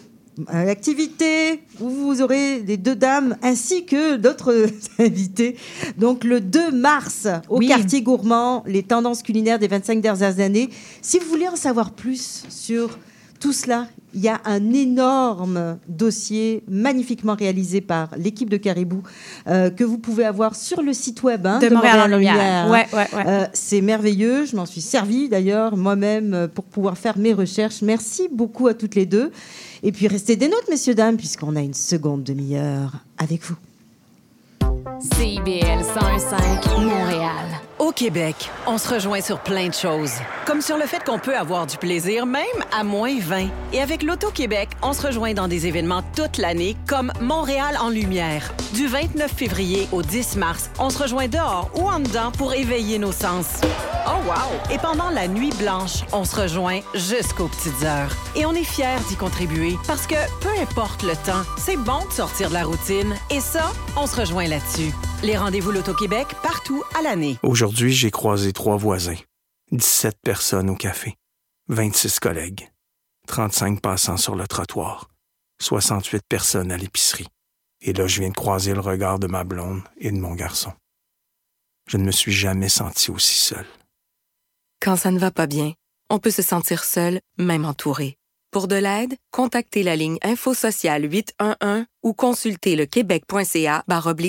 [0.48, 4.66] activité où vous aurez les deux dames ainsi que d'autres
[4.98, 5.56] invités.
[5.98, 7.68] Donc, le 2 mars, au Oui.
[7.68, 10.70] quartier gourmand, les tendances culinaires des 25 dernières années.
[11.02, 12.98] Si vous voulez en savoir plus sur
[13.40, 19.02] tout cela, il y a un énorme dossier magnifiquement réalisé par l'équipe de Caribou
[19.48, 22.70] euh, que vous pouvez avoir sur le site web hein, de, Montréal en Lumière, lumière.
[22.70, 23.24] Ouais, ouais, ouais.
[23.26, 27.82] Euh, c'est merveilleux, je m'en suis servi d'ailleurs moi-même euh, pour pouvoir faire mes recherches.
[27.82, 29.30] Merci beaucoup à toutes les deux.
[29.82, 33.56] Et puis restez des notes, messieurs, dames, puisqu'on a une seconde demi-heure avec vous.
[35.00, 37.46] CIBL 105 Montréal.
[37.80, 40.12] Au Québec, on se rejoint sur plein de choses.
[40.44, 42.44] Comme sur le fait qu'on peut avoir du plaisir même
[42.78, 43.46] à moins 20.
[43.72, 48.52] Et avec l'Auto-Québec, on se rejoint dans des événements toute l'année comme Montréal en lumière.
[48.74, 52.98] Du 29 février au 10 mars, on se rejoint dehors ou en dedans pour éveiller
[52.98, 53.46] nos sens.
[54.06, 54.74] Oh wow!
[54.74, 58.14] Et pendant la nuit blanche, on se rejoint jusqu'aux petites heures.
[58.36, 62.12] Et on est fiers d'y contribuer parce que peu importe le temps, c'est bon de
[62.12, 63.14] sortir de la routine.
[63.30, 64.92] Et ça, on se rejoint là-dessus.
[65.22, 67.38] Les rendez-vous L'Auto-Québec partout à l'année.
[67.74, 69.16] J'ai croisé trois voisins,
[69.72, 71.16] 17 personnes au café,
[71.68, 72.70] 26 collègues,
[73.26, 75.10] 35 passants sur le trottoir,
[75.60, 77.28] 68 personnes à l'épicerie.
[77.82, 80.72] Et là, je viens de croiser le regard de ma blonde et de mon garçon.
[81.88, 83.66] Je ne me suis jamais senti aussi seul.
[84.80, 85.72] Quand ça ne va pas bien,
[86.10, 88.16] on peut se sentir seul, même entouré.
[88.50, 93.84] Pour de l'aide, contactez la ligne Info Sociale 811 ou consultez le québec.ca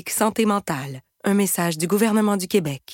[0.07, 1.01] santé mentale.
[1.23, 2.93] Un message du gouvernement du Québec.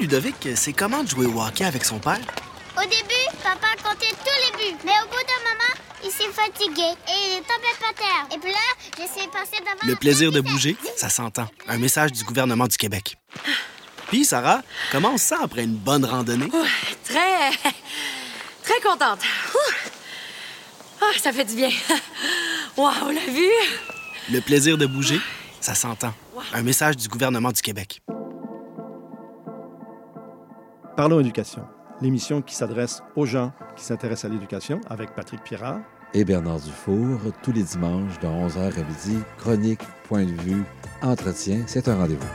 [0.00, 2.20] Ludovic, c'est comment de jouer au hockey avec son père?
[2.76, 4.76] Au début, papa comptait tous les buts.
[4.84, 5.74] Mais au bout d'un moment,
[6.04, 8.26] il s'est fatigué et il est tombé par terre.
[8.34, 8.58] Et puis là,
[8.98, 11.48] j'essaie de passer devant Le plaisir de bouger, ça s'entend.
[11.68, 13.16] Un message du gouvernement du Québec.
[14.08, 16.48] Puis, Sarah, comment on se sent après une bonne randonnée?
[17.04, 17.50] Très.
[18.62, 19.20] très contente.
[21.00, 21.70] Ah, ça fait du bien.
[22.76, 23.50] Waouh, la vue!
[24.30, 25.20] Le plaisir de bouger,
[25.60, 26.12] ça s'entend.
[26.52, 28.00] Un message du gouvernement du Québec.
[30.96, 31.62] Parlons éducation,
[32.00, 35.80] l'émission qui s'adresse aux gens qui s'intéressent à l'éducation avec Patrick Pirard.
[36.14, 40.64] Et Bernard Dufour, tous les dimanches de 11h à midi, chronique, point de vue,
[41.02, 42.26] entretien, c'est un rendez-vous.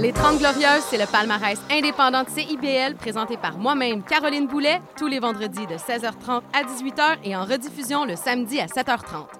[0.00, 5.08] Les 30 Glorieuses, c'est le palmarès indépendant de CIBL présenté par moi-même, Caroline Boulet, tous
[5.08, 9.37] les vendredis de 16h30 à 18h et en rediffusion le samedi à 7h30.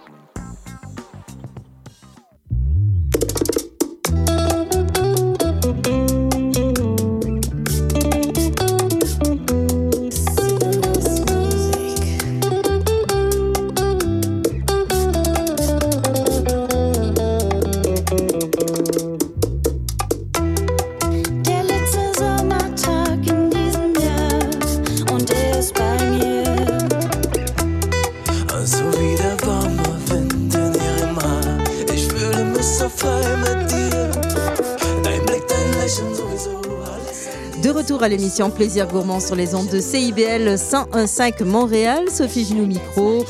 [38.09, 43.25] L'émission Plaisir Gourmand sur les ondes de CIBL 101.5 Montréal, Sophie Ginou Micro,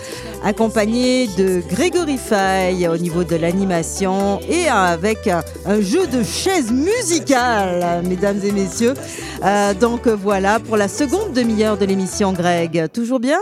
[0.45, 8.03] accompagnée de Grégory Fay au niveau de l'animation et avec un, jeu de chaises musicales,
[8.07, 8.95] mesdames et messieurs.
[9.45, 12.87] Euh, donc voilà pour la seconde demi-heure de l'émission, Greg.
[12.93, 13.41] Toujours bien?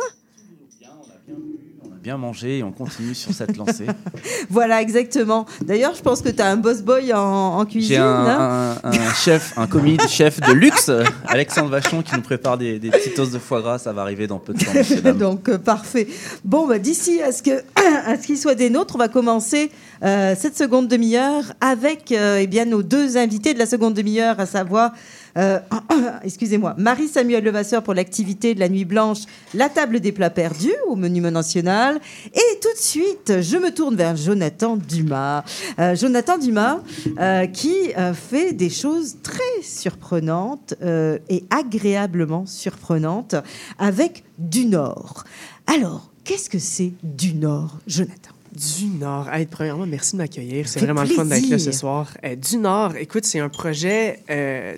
[2.07, 3.87] Bien mangé et on continue sur cette lancée.
[4.49, 5.45] Voilà, exactement.
[5.65, 7.19] D'ailleurs, je pense que tu as un boss boy en,
[7.59, 7.89] en cuisine.
[7.89, 10.89] J'ai un, un- un chef, un commis chef de luxe,
[11.27, 13.79] Alexandre Vachon, qui nous prépare des, des petites os de foie gras.
[13.79, 15.13] Ça va arriver dans peu de temps.
[15.19, 16.07] Donc, euh, parfait.
[16.45, 17.65] Bon, bah, d'ici à ce que-
[18.07, 19.73] à ce qu'il soit des nôtres, on va commencer
[20.05, 24.39] euh, cette seconde demi-heure avec euh, eh bien, nos deux invités de la seconde demi-heure,
[24.39, 24.93] à savoir,
[25.37, 25.59] euh,
[26.25, 29.21] excusez-moi, Marie-Samuel Levasseur pour l'activité de la Nuit Blanche,
[29.55, 32.01] la table des plats perdus au Monument National.
[32.35, 35.45] Et tout de suite, je me tourne vers Jonathan Dumas.
[35.79, 36.81] Euh, Jonathan Dumas,
[37.19, 37.75] euh, qui
[38.15, 43.35] fait des choses très surprenantes et agréablement surprenantes
[43.79, 45.25] avec du Nord.
[45.67, 48.37] Alors, qu'est-ce que c'est du Nord, Jonathan?
[48.57, 49.29] Du Nord.
[49.31, 50.67] Hey, premièrement, merci de m'accueillir.
[50.67, 52.17] C'est vraiment le fun d'être là ce soir.
[52.25, 54.21] Euh, du Nord, écoute, c'est un projet.
[54.31, 54.77] euh,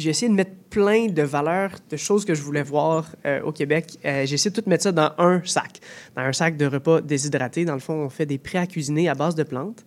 [0.00, 3.52] j'ai essayé de mettre plein de valeurs, de choses que je voulais voir euh, au
[3.52, 3.98] Québec.
[4.04, 5.80] Euh, j'ai essayé de tout mettre ça dans un sac.
[6.16, 7.64] Dans un sac de repas déshydratés.
[7.64, 9.84] Dans le fond, on fait des prêts à cuisiner à base de plantes.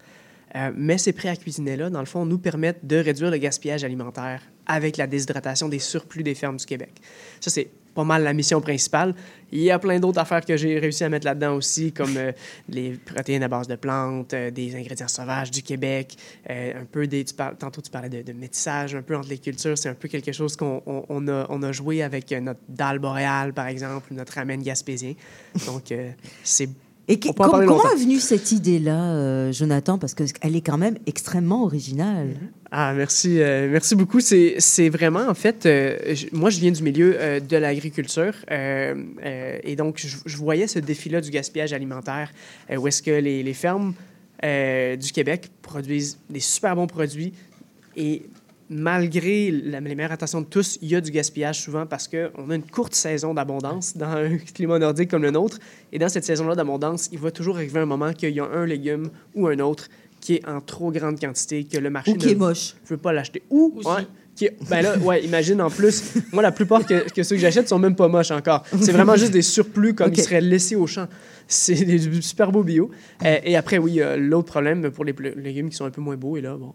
[0.55, 3.83] Euh, mais ces prêts à cuisiner-là, dans le fond, nous permettent de réduire le gaspillage
[3.83, 6.93] alimentaire avec la déshydratation des surplus des fermes du Québec.
[7.39, 9.13] Ça, c'est pas mal la mission principale.
[9.51, 12.31] Il y a plein d'autres affaires que j'ai réussi à mettre là-dedans aussi, comme euh,
[12.69, 16.15] les protéines à base de plantes, euh, des ingrédients sauvages du Québec,
[16.49, 17.23] euh, un peu des.
[17.23, 19.77] tantôt, tu parlais de, métissage, un peu entre les cultures.
[19.77, 23.53] C'est un peu quelque chose qu'on on, a, on a joué avec notre dalle boréale,
[23.53, 25.13] par exemple, notre ramen gaspésien.
[25.67, 25.93] Donc,
[26.43, 26.69] c'est.
[27.09, 27.89] Et com- comment longtemps.
[27.95, 29.97] est venue cette idée-là, euh, Jonathan?
[29.97, 32.29] Parce qu'elle est quand même extrêmement originale.
[32.71, 34.19] Ah, merci, euh, merci beaucoup.
[34.21, 34.55] C'est,
[34.89, 38.95] vraiment, en fait, euh, je- moi, je viens du milieu euh, de l'agriculture euh,
[39.25, 42.31] euh, et donc, je, je voyais ce défi-là du gaspillage alimentaire
[42.71, 43.93] euh, où est-ce que les, les fermes
[44.45, 47.33] euh, du Québec produisent des super bons produits
[47.95, 48.23] et
[48.73, 52.49] malgré la, les meilleures intentions de tous, il y a du gaspillage souvent parce qu'on
[52.49, 55.59] a une courte saison d'abondance dans un climat nordique comme le nôtre.
[55.91, 58.65] Et dans cette saison-là d'abondance, il va toujours arriver un moment qu'il y a un
[58.65, 59.87] légume ou un autre
[60.19, 62.75] qui est en trop grande quantité, que le marché Ou qui ne est moche.
[62.87, 63.43] veut pas l'acheter.
[63.49, 64.03] Ou, ouais,
[64.35, 67.41] qui est- ben là, ouais, imagine en plus, moi, la plupart que, que ceux que
[67.41, 68.63] j'achète sont même pas moches encore.
[68.81, 71.07] C'est vraiment juste des surplus comme ils seraient laissés au champ.
[71.45, 72.89] C'est des super beaux bio.
[73.25, 76.15] Euh, et après, oui, euh, l'autre problème pour les légumes qui sont un peu moins
[76.15, 76.73] beaux, et là, bon,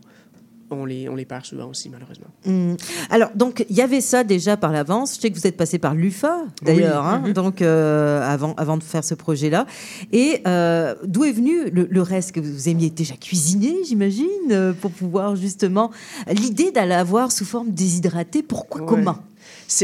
[0.70, 2.26] on les, on les perd souvent aussi, malheureusement.
[2.46, 2.76] Hum.
[3.10, 5.16] Alors, donc, il y avait ça déjà par l'avance.
[5.16, 7.10] Je sais que vous êtes passé par l'UFA, d'ailleurs, Oui.
[7.10, 7.32] hein, Mhm.
[7.32, 9.66] donc, euh, avant, avant de faire ce projet-là.
[10.12, 14.72] Et euh, d'où est venu le, le reste que vous aimiez déjà cuisiner, j'imagine, euh,
[14.72, 15.90] pour pouvoir justement.
[16.30, 18.86] L'idée d'aller avoir sous forme déshydratée, pourquoi, Ouais.
[18.86, 19.16] comment?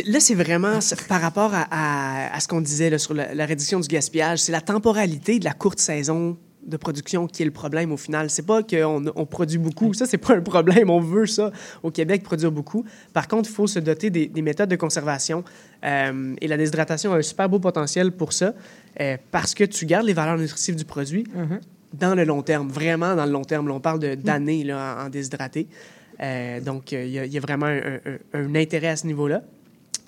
[0.07, 0.79] Là, c'est vraiment
[1.09, 4.39] par rapport à, à- à ce qu'on disait là, sur la, la réduction du gaspillage.
[4.41, 8.31] C'est la temporalité de la courte saison de production qui est le problème au final.
[8.31, 9.93] C'est pas qu'on on produit beaucoup.
[9.95, 10.89] Ça, c'est pas un problème.
[10.91, 11.51] On veut ça
[11.83, 12.85] au Québec, produire beaucoup.
[13.13, 15.45] Par contre, il faut se doter des, des méthodes de conservation.
[15.85, 18.55] Euh, et la déshydratation a un super beau potentiel pour ça
[19.01, 21.25] euh, parce que tu gardes les valeurs nutritives du produit
[21.93, 23.69] dans le long terme, vraiment dans le long terme.
[23.69, 25.69] Là, on parle de- d'années là, en, en déshydraté.
[26.21, 28.97] Euh, donc, euh, il y, a- il y a vraiment un, un- un intérêt à
[28.97, 29.43] ce niveau-là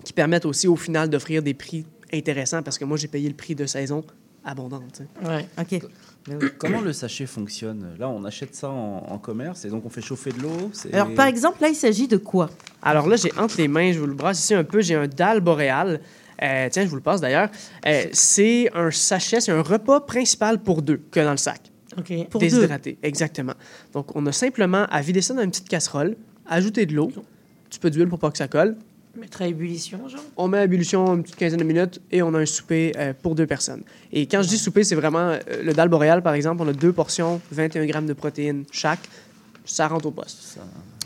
[0.04, 3.34] qui permettent aussi au final d'offrir des prix intéressants parce que moi, j'ai payé le
[3.34, 4.04] prix de saison
[4.44, 5.02] abondante.
[5.24, 5.44] Ouais.
[5.60, 5.80] OK.
[6.58, 7.94] Comment le sachet fonctionne?
[7.98, 10.70] Là, on achète ça en, en commerce et donc on fait chauffer de l'eau.
[10.92, 12.50] Alors, par exemple, là, il s'agit de quoi?
[12.82, 15.06] Alors là, j'ai entre les mains, je vous le brasse ici un peu, j'ai un
[15.06, 16.00] dalle boréal.
[16.42, 17.48] Euh, tiens, je vous le passe d'ailleurs.
[17.86, 21.60] Euh, c'est un sachet, c'est un repas principal pour deux que dans le sac.
[21.98, 22.28] OK.
[22.28, 22.48] Pour deux.
[22.48, 23.54] Déshydraté, exactement.
[23.92, 26.16] Donc, on a simplement à vider ça dans une petite casserole,
[26.46, 28.76] ajouter de l'eau, un petit peu d'huile pour pas que ça colle.
[29.18, 30.20] Mettre à ébullition, genre?
[30.36, 33.12] On met à ébullition une petite quinzaine de minutes et on a un souper euh,
[33.22, 33.82] pour deux personnes.
[34.12, 36.72] Et quand je dis souper, c'est vraiment euh, le dalle boréal, par exemple, on a
[36.72, 39.00] deux portions, 21 grammes de protéines chaque.
[39.64, 40.58] Ça rentre au poste.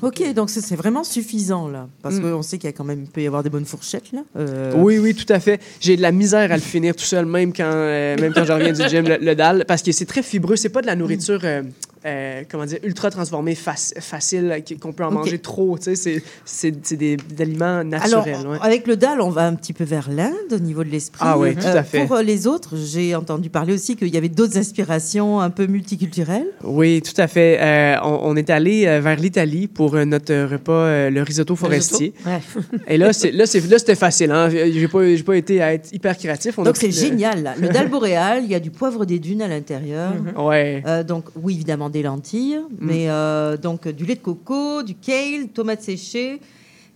[0.02, 1.88] Ok, donc c'est c'est vraiment suffisant, là.
[2.02, 2.22] Parce Mm.
[2.22, 4.20] qu'on sait qu'il y a quand même, peut y avoir des bonnes fourchettes, là.
[4.36, 5.60] Euh, Oui, oui, tout à fait.
[5.80, 8.52] J'ai de la misère à le finir tout seul, même quand, euh, même quand je
[8.52, 10.56] reviens du gym, le, le dalle, parce que c'est très fibreux.
[10.56, 11.62] C'est pas de la nourriture, euh,
[12.06, 15.76] euh, comment dire, ultra transformée, fac- facile, euh, qu'on peut en manger trop.
[15.78, 18.46] Tu sais, c'est- c'est c'est des, des aliments Alors, naturels.
[18.46, 18.58] ouais.
[18.62, 21.20] avec le dalle, on va un petit peu vers l'Inde au niveau de l'esprit.
[21.22, 22.04] Ah oui, tout à fait.
[22.06, 25.66] Pour euh, les autres, j'ai entendu parler aussi qu'il y avait d'autres inspirations un peu
[25.66, 26.46] multiculturelles.
[26.64, 27.58] Oui, tout à fait.
[27.60, 31.54] Euh, on, on est allé euh, vers l'Italie pour euh, notre repas, euh, le risotto
[31.56, 32.14] forestier.
[32.26, 32.40] Ouais.
[32.88, 34.30] Et là, c'est- là, c'est- là, c'était facile.
[34.30, 34.48] Hein?
[34.50, 36.58] J'ai pas, j'ai pas été à être hyper créatif.
[36.58, 37.42] On donc c'est le- génial.
[37.42, 37.54] Là.
[37.60, 40.12] Le dalle boréal, il y a du poivre des dunes à l'intérieur.
[40.38, 40.82] Ouais.
[40.86, 42.76] Euh, donc oui, évidemment des lentilles, Mm.
[42.80, 46.40] mais euh, donc du lait de coco, du kale, tomates séchées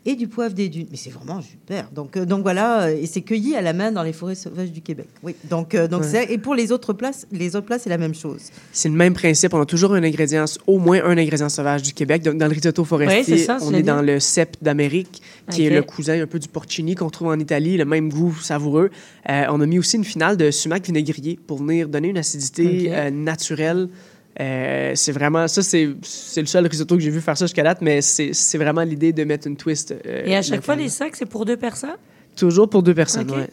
[0.06, 0.86] et du poivre des dunes.
[0.90, 1.88] Mais c'est vraiment super.
[1.94, 4.70] Donc euh, donc voilà, euh, et c'est cueilli à la main dans les forêts sauvages
[4.70, 5.06] du Québec.
[5.22, 5.34] Oui.
[5.48, 6.08] Donc euh, donc Ouais.
[6.10, 8.42] c'est et pour les autres places, les autres places c'est la même chose.
[8.70, 9.54] C'est le même principe.
[9.54, 12.22] On a toujours un ingrédient, au moins un ingrédient sauvage du Québec.
[12.22, 15.70] Donc, dans le risotto forestier, Ouais, ça, on est dans le cep d'Amérique, qui est
[15.70, 18.90] le cousin un peu du porcini qu'on trouve en Italie, le même goût savoureux.
[19.30, 22.90] Euh, on a mis aussi une finale de sumac vinaigrier pour venir donner une acidité
[23.10, 23.88] naturelle.
[24.40, 27.62] Euh, c'est vraiment ça, c'est c'est le seul risotto que j'ai vu faire ça jusqu'à
[27.62, 29.92] date, mais c'est c'est vraiment l'idée de mettre une twist.
[29.92, 31.96] euh, Et à chaque fois, les sacs, c'est pour deux personnes?
[32.36, 33.36] Toujours pour deux personnes, Ok.
[33.36, 33.48] ouais.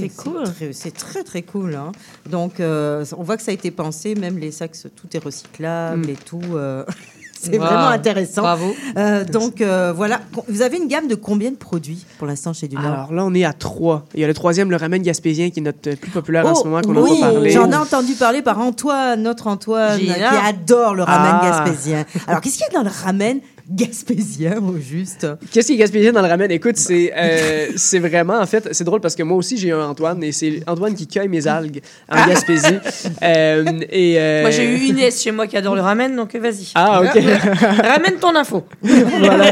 [0.00, 0.44] C'est cool.
[0.72, 1.74] C'est très très cool.
[1.74, 1.92] hein.
[2.30, 6.06] Donc euh, on voit que ça a été pensé, même les sacs, tout est recyclable
[6.06, 6.10] Mm.
[6.10, 6.40] et tout.
[7.44, 7.64] C'est Wow.
[7.64, 8.42] vraiment intéressant.
[8.42, 8.72] Bravo.
[8.96, 12.68] Euh, donc euh, voilà, vous avez une gamme de combien de produits pour l'instant chez
[12.68, 14.04] Dunor Alors là, on est à trois.
[14.14, 16.52] Il y a le troisième, le ramen gaspésien, qui est notre euh, plus populaire en
[16.52, 17.50] Oh, ce moment, qu'on oui.
[17.50, 21.64] J'en ai entendu parler par Antoine, notre Antoine, qui adore le ramen Ah.
[21.64, 22.04] gaspésien.
[22.28, 23.40] Alors, qu'est-ce qu'il y a dans le ramen
[23.70, 26.50] gaspésien, au juste Qu'est-ce qui est gaspillé dans le ramen?
[26.50, 29.86] Écoute, c'est euh, c'est vraiment, en fait, c'est drôle parce que moi aussi, j'ai un
[29.86, 32.78] Antoine et c'est Antoine qui cueille mes algues en Gaspésie.
[33.22, 36.68] Euh, et, euh, Moi, j'ai eu Inès chez moi qui adore le ramen, donc vas-y.
[36.74, 37.22] Ah, OK.
[37.60, 38.64] Ramène ton info.
[38.82, 39.50] voilà.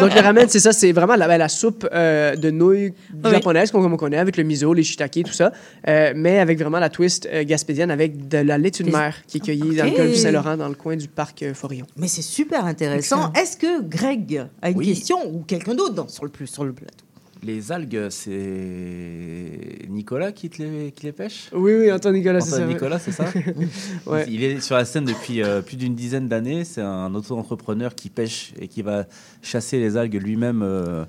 [0.00, 2.92] Donc, le ramen, c'est ça, c'est vraiment la, ben, la soupe euh, de nouilles
[3.24, 3.30] Oui.
[3.30, 5.52] japonaises qu'on comme on connaît, avec le miso, les shiitake, tout ça,
[5.88, 9.38] euh, mais avec vraiment la twist euh, gaspésienne avec de la laitue de mer qui
[9.38, 11.86] est cueillie dans le col du Saint-Laurent, dans le coin du parc euh, Forillon.
[11.96, 13.32] Mais c'est super intéressant.
[13.32, 17.04] Est-ce que Greg a une question ou quelqu'un d'autre sur le plus sur le plateau?
[17.44, 21.50] Les algues, c'est Nicolas qui, te les, qui les pêche?
[21.52, 22.66] Oui, oui, Antoine Nicolas, c'est ça.
[22.66, 23.24] Nicolas, c'est ça
[24.06, 24.26] Ouais.
[24.28, 26.64] Il est sur la scène depuis euh, plus d'une dizaine d'années.
[26.64, 29.06] C'est un auto-entrepreneur qui pêche et qui va
[29.42, 31.04] chasser les algues lui-même euh,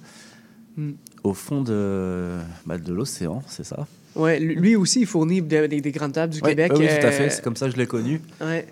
[0.75, 0.93] Mm.
[1.23, 2.31] au fond de,
[2.65, 3.85] bah, de l'océan, c'est ça?
[4.15, 6.71] Ouais, lui aussi, il fournit de- des, des grandes tables du Ouais, Québec.
[6.75, 7.29] oui, tout à fait.
[7.29, 8.21] C'est comme ça que je l'ai connu.
[8.41, 8.65] ouais.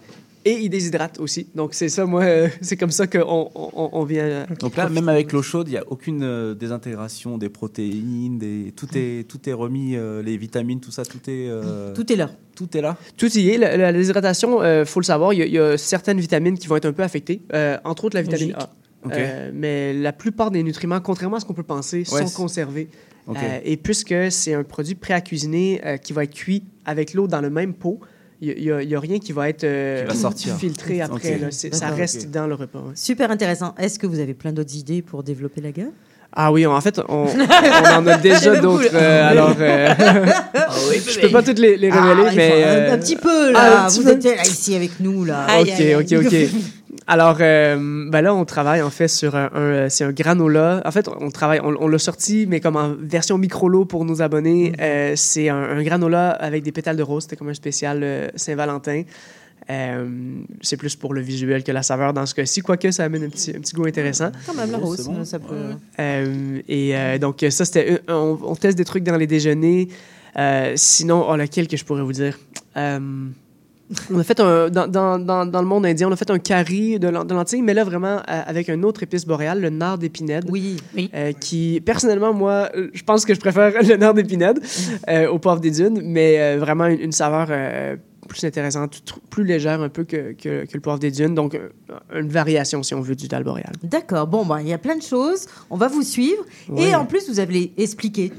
[0.44, 1.48] Et il déshydrate aussi.
[1.54, 4.24] Donc, c'est ça, moi, euh, c'est comme ça qu'on on, on vient.
[4.24, 8.40] euh, Donc là, même avec l'eau chaude, il n'y a aucune euh, désintégration des protéines,
[8.40, 8.74] des...
[8.76, 11.48] Tout, est, tout est remis, euh, les vitamines, tout ça, tout est...
[11.48, 12.32] euh, Tout est là.
[12.56, 12.98] Tout est là.
[13.18, 13.58] Tout y est.
[13.58, 16.58] La, la déshydratation, il faut le savoir, il y, a- il y a certaines vitamines
[16.58, 18.62] qui vont être un peu affectées, euh, entre autres la vitamine Logique.
[19.06, 19.12] A.
[19.14, 22.88] Euh, mais la plupart des nutriments, contrairement à ce qu'on peut penser, Ouais, sont conservés.
[23.30, 27.14] Euh, et puisque c'est un produit prêt à cuisiner euh, qui va être cuit avec
[27.14, 28.00] l'eau dans le même pot,
[28.42, 30.56] il n'y a, il y a rien qui va être euh, Qui va sortir.
[30.58, 31.36] filtré après.
[31.36, 31.42] Ok.
[31.42, 31.48] là.
[31.52, 32.80] C'est- Ça reste dans le repas.
[32.80, 32.94] ouais.
[32.96, 33.76] Super intéressant.
[33.78, 35.92] Est-ce que vous avez plein d'autres idées pour développer la gamme
[36.34, 38.90] Ah oui, en fait, on, on en a déjà d'autres.
[38.96, 39.94] euh, alors, euh,
[41.08, 43.52] je peux pas toutes les, les révéler, Ah, il mais un, euh, un petit peu
[43.52, 43.60] là.
[43.86, 44.10] ah, vous peu.
[44.12, 45.46] êtes là ici avec nous là.
[45.62, 46.36] ok, ok, ok.
[47.08, 50.82] Alors, euh, ben là, on travaille en fait sur un, un- c'est un granola.
[50.86, 54.22] En fait, on travaille, on, on l'a sorti, mais comme en version micro-lot pour nos
[54.22, 54.74] abonnés.
[54.80, 57.24] Euh, c'est un, un granola avec des pétales de rose.
[57.24, 59.04] C'était comme un spécial euh, Saint-Valentin.
[59.70, 60.08] Euh,
[60.62, 63.30] c'est plus pour le visuel que la saveur dans ce cas-ci, quoique ça amène un
[63.30, 64.32] petit, un petit goût intéressant.
[64.46, 65.24] Quand même la rose, bon.
[65.26, 65.56] ça peut.
[66.00, 68.02] Euh, et euh, donc, ça, c'était.
[68.08, 69.88] On, on teste des trucs dans les déjeuners.
[70.38, 72.40] Euh, sinon, oh, lequel que je pourrais vous dire?
[72.78, 73.00] Euh,
[74.14, 74.70] On a fait un.
[74.70, 77.34] Dans, dans, dans, dans le monde indien, on a fait un curry de, len- de
[77.34, 80.46] lentilles, mais là, vraiment, euh, avec un autre épice boréal, le nard d'épinette.
[80.50, 80.78] Oui.
[81.14, 84.58] Euh, qui, personnellement, moi, je pense que je préfère le nard d'épinette
[85.10, 87.48] euh, au poivre des dunes, mais euh, vraiment une, une saveur.
[88.28, 91.36] plus intéressante, plus légère un peu que, que, que le poivre des dunes.
[91.36, 91.60] Donc,
[92.16, 93.74] une variation, si on veut, du dalle boréal.
[93.84, 94.26] D'accord.
[94.28, 95.48] Bon, bah, il y a plein de choses.
[95.70, 96.44] On va vous suivre.
[96.70, 96.84] Oui.
[96.84, 98.32] Et en plus, vous avez expliqué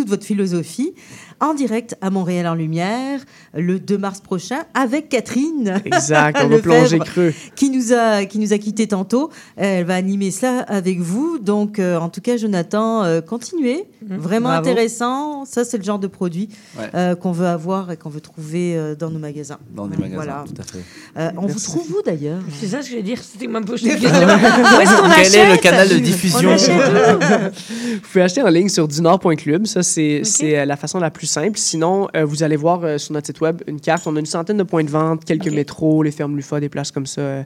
[0.00, 0.94] toute votre philosophie
[1.40, 3.20] en direct à Montréal en Lumière
[3.52, 5.74] le 2 mars prochain avec Catherine.
[5.84, 7.34] Exact, on va plonger creux.
[7.54, 9.28] Qui nous a, qui nous a quittés tantôt.
[9.56, 11.38] Elle va animer ça avec vous.
[11.38, 13.84] Donc, euh, en tout cas, Jonathan, euh, continuez.
[14.02, 14.68] Vraiment Bravo.
[14.70, 15.44] intéressant.
[15.44, 16.48] Ça, c'est le genre de produit
[16.78, 16.86] Ouais.
[16.94, 19.58] euh, qu'on veut avoir et qu'on veut trouver euh, dans nos magasins.
[19.74, 20.44] Dans des magasins, Voilà.
[20.46, 20.84] tout à fait.
[21.18, 22.40] Euh, on vous trouve où d'ailleurs?
[22.58, 23.18] C'est ça ce que je veux dire.
[23.22, 23.82] C'était ma bouche.
[23.84, 26.56] Où Quel est le canal de diffusion?
[26.56, 29.66] Vous pouvez acheter en ligne sur dunord.club.
[29.66, 31.58] Ça, c'est euh, la façon la plus simple.
[31.58, 34.06] Sinon, euh, vous allez voir euh, sur notre site web une carte.
[34.06, 36.90] On a une centaine de points de vente, quelques métros, les fermes Lufa, des places
[36.90, 37.44] comme ça,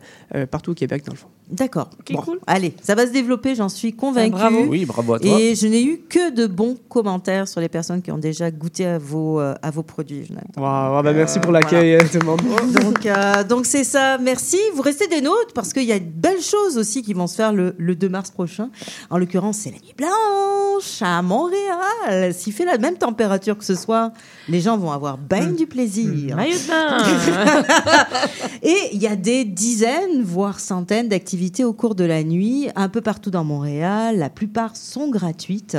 [0.51, 1.29] partout au Québec, dans le fond.
[1.51, 1.91] D'accord.
[2.11, 4.31] Bon, Allez, ça va se développer, j'en suis convaincue.
[4.31, 4.65] bravo.
[4.67, 5.39] Oui, bravo à toi.
[5.39, 8.87] Et je n'ai eu que de bons commentaires sur les personnes qui ont déjà goûté
[8.87, 10.25] à vos, euh, à vos produits.
[10.27, 10.49] Jonathan.
[10.57, 12.41] Wow, ah ben, merci pour l'accueil, tout le monde.
[12.83, 14.17] Donc, euh, donc c'est ça.
[14.19, 14.59] Merci.
[14.75, 17.35] Vous restez des nôtres parce qu'il y a de belles choses aussi qui vont se
[17.37, 18.71] faire le, le 2 mars prochain.
[19.11, 22.24] En l'occurrence, c'est la nuit blanche à Montréal.
[22.33, 24.11] S'il fait la même température que ce soir,
[24.49, 26.37] les gens vont avoir bien du plaisir.
[26.37, 27.65] Maillot de bain.
[28.63, 32.89] Et il y a des dizaines, voire centaines d'activités au cours de la nuit, un
[32.89, 34.19] peu partout dans Montréal.
[34.19, 35.77] La plupart sont gratuites.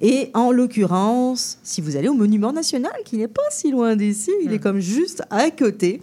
[0.00, 4.30] Et en l'occurrence, si vous allez au Monument National, qui n'est pas si loin d'ici,
[4.44, 6.00] il est comme juste à côté.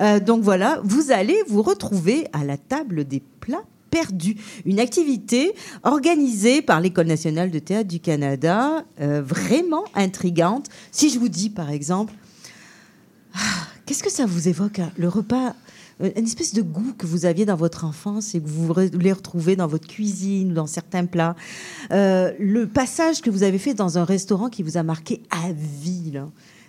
[0.00, 4.36] Euh, donc voilà, vous allez vous retrouver à la table des plats perdus.
[4.64, 10.66] Une activité organisée par l'École nationale de théâtre du Canada, euh, vraiment intrigante.
[10.90, 12.12] Si je vous dis, par exemple,
[13.86, 15.54] Qu'est-ce que ça vous évoque, hein, le repas
[16.02, 18.96] euh, une espèce de goût que vous aviez dans votre enfance et que vous re-
[18.96, 21.34] les retrouvez dans votre cuisine ou dans certains plats.
[21.90, 25.52] Euh, le passage que vous avez fait dans un restaurant qui vous a marqué à
[25.52, 26.20] vie.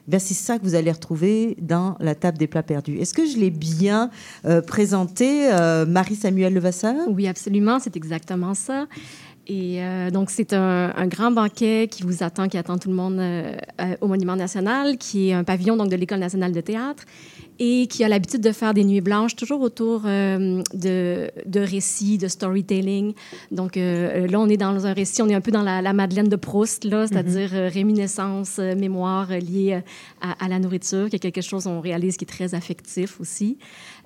[0.08, 2.97] Ben, c'est ça que vous allez retrouver dans la table des plats perdus.
[2.97, 4.10] Est-ce que je l'ai bien
[4.45, 6.95] euh, présenté, euh, Marie-Samuel Levasseur?
[7.08, 8.88] Oui, absolument, c'est exactement ça.
[9.47, 12.95] Et euh, donc, c'est un, un grand banquet qui vous attend, qui attend tout le
[12.95, 16.61] monde euh, euh, au Monument national, qui est un pavillon donc, de l'École nationale de
[16.61, 17.03] théâtre
[17.59, 22.27] et qui a l'habitude de faire des nuits blanches, toujours autour de, de récits, de
[22.27, 23.13] storytelling.
[23.51, 26.29] Donc là, on est dans un récit, on est un peu dans la, la Madeleine
[26.29, 29.81] de Proust, là, c'est-à-dire euh, réminiscence, euh, mémoire liée
[30.19, 33.59] à, à la nourriture, qui est quelque chose, on réalise, qui est très affectif aussi.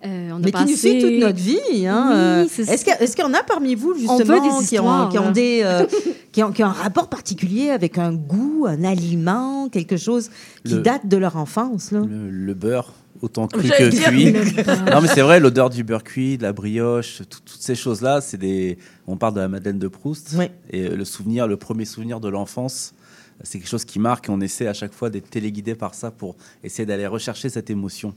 [0.06, 1.88] Euh, on a Mais qui nous suit toute notre vie.
[1.88, 3.96] Hein, Oui, euh, c'est Est-ce qu'il y, a- est-ce qu'il y en a parmi vous,
[3.96, 4.18] justement,
[4.60, 5.86] des qui, ont, qui, ont des, euh,
[6.32, 10.30] qui, ont, qui ont un rapport particulier avec un goût, un aliment, quelque chose
[10.64, 12.02] qui Le- date de leur enfance là?
[12.08, 12.94] Le, le beurre,
[13.24, 14.34] autant cru J'allais que cuit.
[14.92, 18.22] non, mais c'est vrai, l'odeur du beurre cuit, de la brioche, tout- toutes ces choses-là,
[18.22, 18.78] c'est des.
[19.08, 20.36] On parle de la Madeleine de Proust.
[20.70, 22.94] Et euh, le souvenir, le premier souvenir de l'enfance,
[23.44, 26.12] c'est quelque chose qui marque et on essaie à chaque fois d'être téléguidé par ça
[26.12, 28.14] pour essayer d'aller rechercher cette émotion.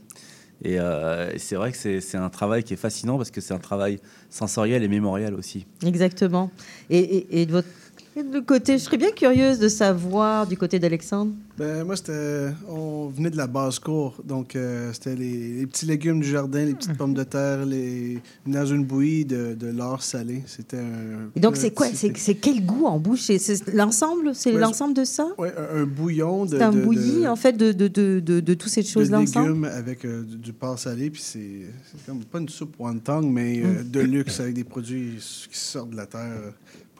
[0.63, 3.53] Et, euh, et c'est vrai que c'est un travail qui est fascinant parce que c'est
[3.53, 3.99] un travail
[4.29, 5.65] sensoriel et mémoriel aussi.
[5.85, 6.51] Exactement.
[6.89, 7.67] Et- et de votre
[8.13, 11.31] Et de côté, je serais bien curieuse de savoir du côté d'Alexandre.
[11.57, 12.49] Ben, moi, c'était.
[12.67, 14.17] On venait de la basse-cour.
[14.25, 18.19] Donc, euh, c'était les, les petits légumes du jardin, les petites pommes de terre, les,
[18.45, 20.43] dans une bouillie de, de l'or salé.
[20.45, 21.29] C'était un.
[21.37, 21.87] Et donc, c'est quoi?
[21.93, 23.21] C'est quel goût en bouche?
[23.21, 24.31] C'est- l'ensemble?
[24.35, 25.27] C'est Ouais, l'ensemble de ça?
[25.37, 26.57] Ouais, un, un bouillon de.
[26.57, 28.87] C'est un de- bouilli, de- en fait, de, de, de, de, de toutes ces de
[28.87, 29.47] choses-là ensemble?
[29.47, 31.09] légumes avec euh, du, du porc salé.
[31.11, 31.61] Puis c'est
[32.05, 35.13] comme pas une soupe wonton, mais euh, de luxe avec des produits
[35.49, 36.51] qui sortent de la terre.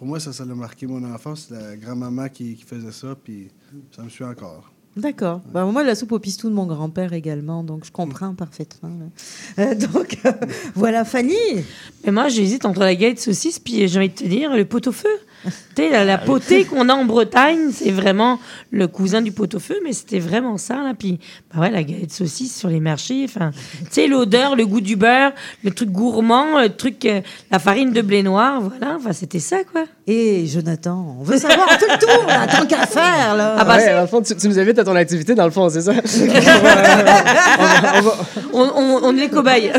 [0.02, 1.45] Pour moi, ça, ça a marqué mon enfance.
[1.47, 3.49] C'est la grand-maman qui, qui faisait ça, puis
[3.95, 4.74] ça me suit encore.
[4.97, 5.41] D'accord.
[5.54, 8.97] Bah, moi, la soupe au pistou de mon grand-père également, donc je comprends parfaitement.
[9.60, 10.32] Euh, donc, euh,
[10.74, 11.36] voilà, Fanny.
[12.04, 15.20] Mais moi, j'hésite entre la galette saucisse puis j'ai envie de te dire le pot-au-feu.
[15.44, 18.39] Tu sais, la, la Ah potée qu'on a en Bretagne, c'est vraiment
[18.72, 20.76] le cousin du pot-au-feu, mais c'était vraiment ça.
[20.76, 20.94] Là.
[20.98, 21.20] Puis,
[21.54, 23.24] bah ouais, la galette saucisse sur les marchés.
[23.26, 25.32] Enfin, tu sais, l'odeur, le goût du beurre,
[25.64, 27.22] le truc gourmand, le truc, euh,
[27.52, 28.96] la farine de blé noir, voilà.
[28.98, 29.86] Enfin, c'était ça, quoi.
[30.08, 33.56] Et Jonathan, on veut savoir tout le tour, là, tant qu'à faire, là.
[33.58, 35.70] Ah bah, dans le fond, tu, tu nous invites à ton activité, dans le fond,
[35.70, 35.94] c'est ça?
[38.54, 39.72] on, on, on est les cobayes.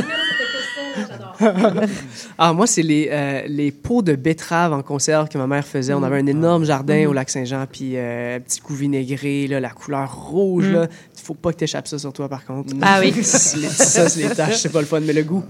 [2.38, 5.95] Ah, moi, c'est les, euh, les pots de betterave en conserve que ma mère faisait.
[5.95, 9.70] On avait un énorme jardin au lac Saint-Jean, puis euh, petit coup vinaigré, là, la
[9.70, 10.68] couleur rouge.
[10.68, 10.72] Mm.
[10.72, 10.88] là.
[11.16, 12.74] Il faut pas que tu échappes ça sur toi, par contre.
[12.82, 13.12] Ah oui.
[13.22, 15.45] ça, c'est les taches, c'est pas le fun, mais le goût.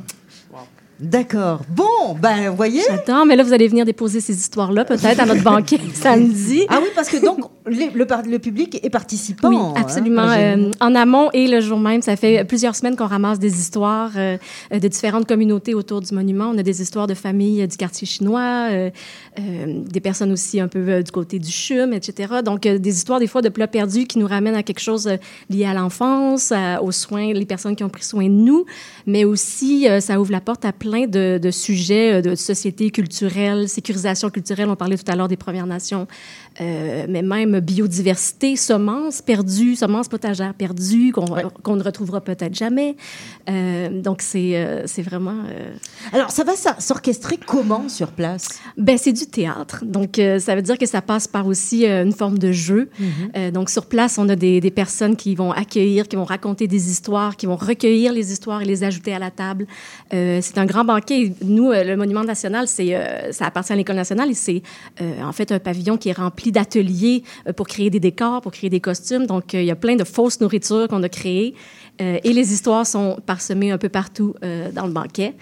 [1.03, 1.63] D'accord.
[1.69, 2.81] Bon, ben, vous voyez?
[2.89, 6.63] J'attends, mais là, vous allez venir déposer ces histoires-là, peut-être, à notre banquet samedi.
[6.69, 9.49] Ah oui, parce que donc, les- le, public est participant.
[9.49, 10.29] Oui, hein, absolument.
[10.29, 14.13] Euh, en amont et le jour même, ça fait plusieurs semaines qu'on ramasse des histoires
[14.17, 14.37] euh,
[14.71, 16.53] de différentes communautés autour du monument.
[16.55, 18.91] On a des histoires de familles euh, du quartier chinois, euh,
[19.41, 22.35] euh, des personnes aussi un peu euh, du côté du CHUM, etc.
[22.45, 25.09] Donc, euh, des histoires des fois de plats perdus qui nous ramènent à quelque chose
[25.09, 25.17] euh,
[25.51, 28.67] lié à l'enfance, aux soins, les personnes qui ont pris soin de nous,
[29.07, 33.69] mais aussi euh, ça ouvre la porte à plein de, sujets euh, de société culturelle,
[33.69, 34.69] sécurisation culturelle.
[34.69, 36.07] On parlait tout à l'heure des Premières Nations,
[36.61, 41.25] euh, mais même biodiversité, semences perdues, semences potagères perdues qu'on
[41.63, 42.97] qu'on ne retrouvera peut-être jamais.
[43.49, 45.45] Euh, donc, c'est euh, vraiment...
[45.51, 45.73] euh,
[46.13, 48.61] Alors, ça va s'orchestrer comment sur place?
[48.77, 49.85] Ben, c'est du théâtre.
[49.85, 52.91] Donc, ça veut dire que ça passe par aussi une forme de jeu.
[52.99, 53.09] Mhm.
[53.37, 56.67] Euh, donc, sur place, on a des, des personnes qui vont accueillir, qui vont raconter
[56.67, 59.67] des histoires, qui vont recueillir les histoires et les ajouter à la table.
[60.11, 61.33] C'est un grand banquet.
[61.43, 62.97] Nous, le Monument national, c'est,
[63.31, 64.63] ça appartient à l'École nationale et c'est
[65.01, 68.71] en fait un pavillon qui est rempli d'ateliers euh, pour créer des décors, pour créer
[68.71, 69.27] des costumes.
[69.27, 71.55] Donc, euh, il y a plein de fausses nourritures qu'on a créées
[72.01, 75.35] euh, et les histoires sont parsemées un peu partout dans le banquet.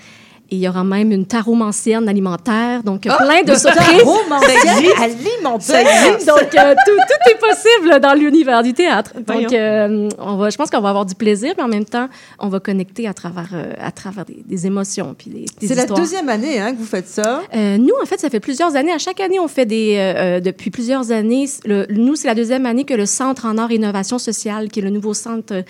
[0.52, 4.02] Et il y aura même une taromancienne alimentaire, donc Oh, plein de surprises.
[4.02, 6.18] taromancienne alimentaire?
[6.26, 9.12] Donc, euh, tout, tout est possible dans l'univers du théâtre.
[9.26, 12.08] Donc, euh, on va, je pense qu'on va avoir du plaisir, mais en même temps,
[12.40, 15.14] on va connecter à travers, euh, à travers des, des émotions.
[15.16, 17.42] Puis des, des C'est la deuxième année hein, que vous faites ça.
[17.54, 18.92] Euh, nous, en fait, ça fait plusieurs années.
[18.92, 20.40] À chaque année, on fait des.
[20.44, 23.76] depuis plusieurs années, le- nous, c'est la deuxième année que le Centre en art et
[23.76, 25.62] innovation sociale, qui est le nouveau centre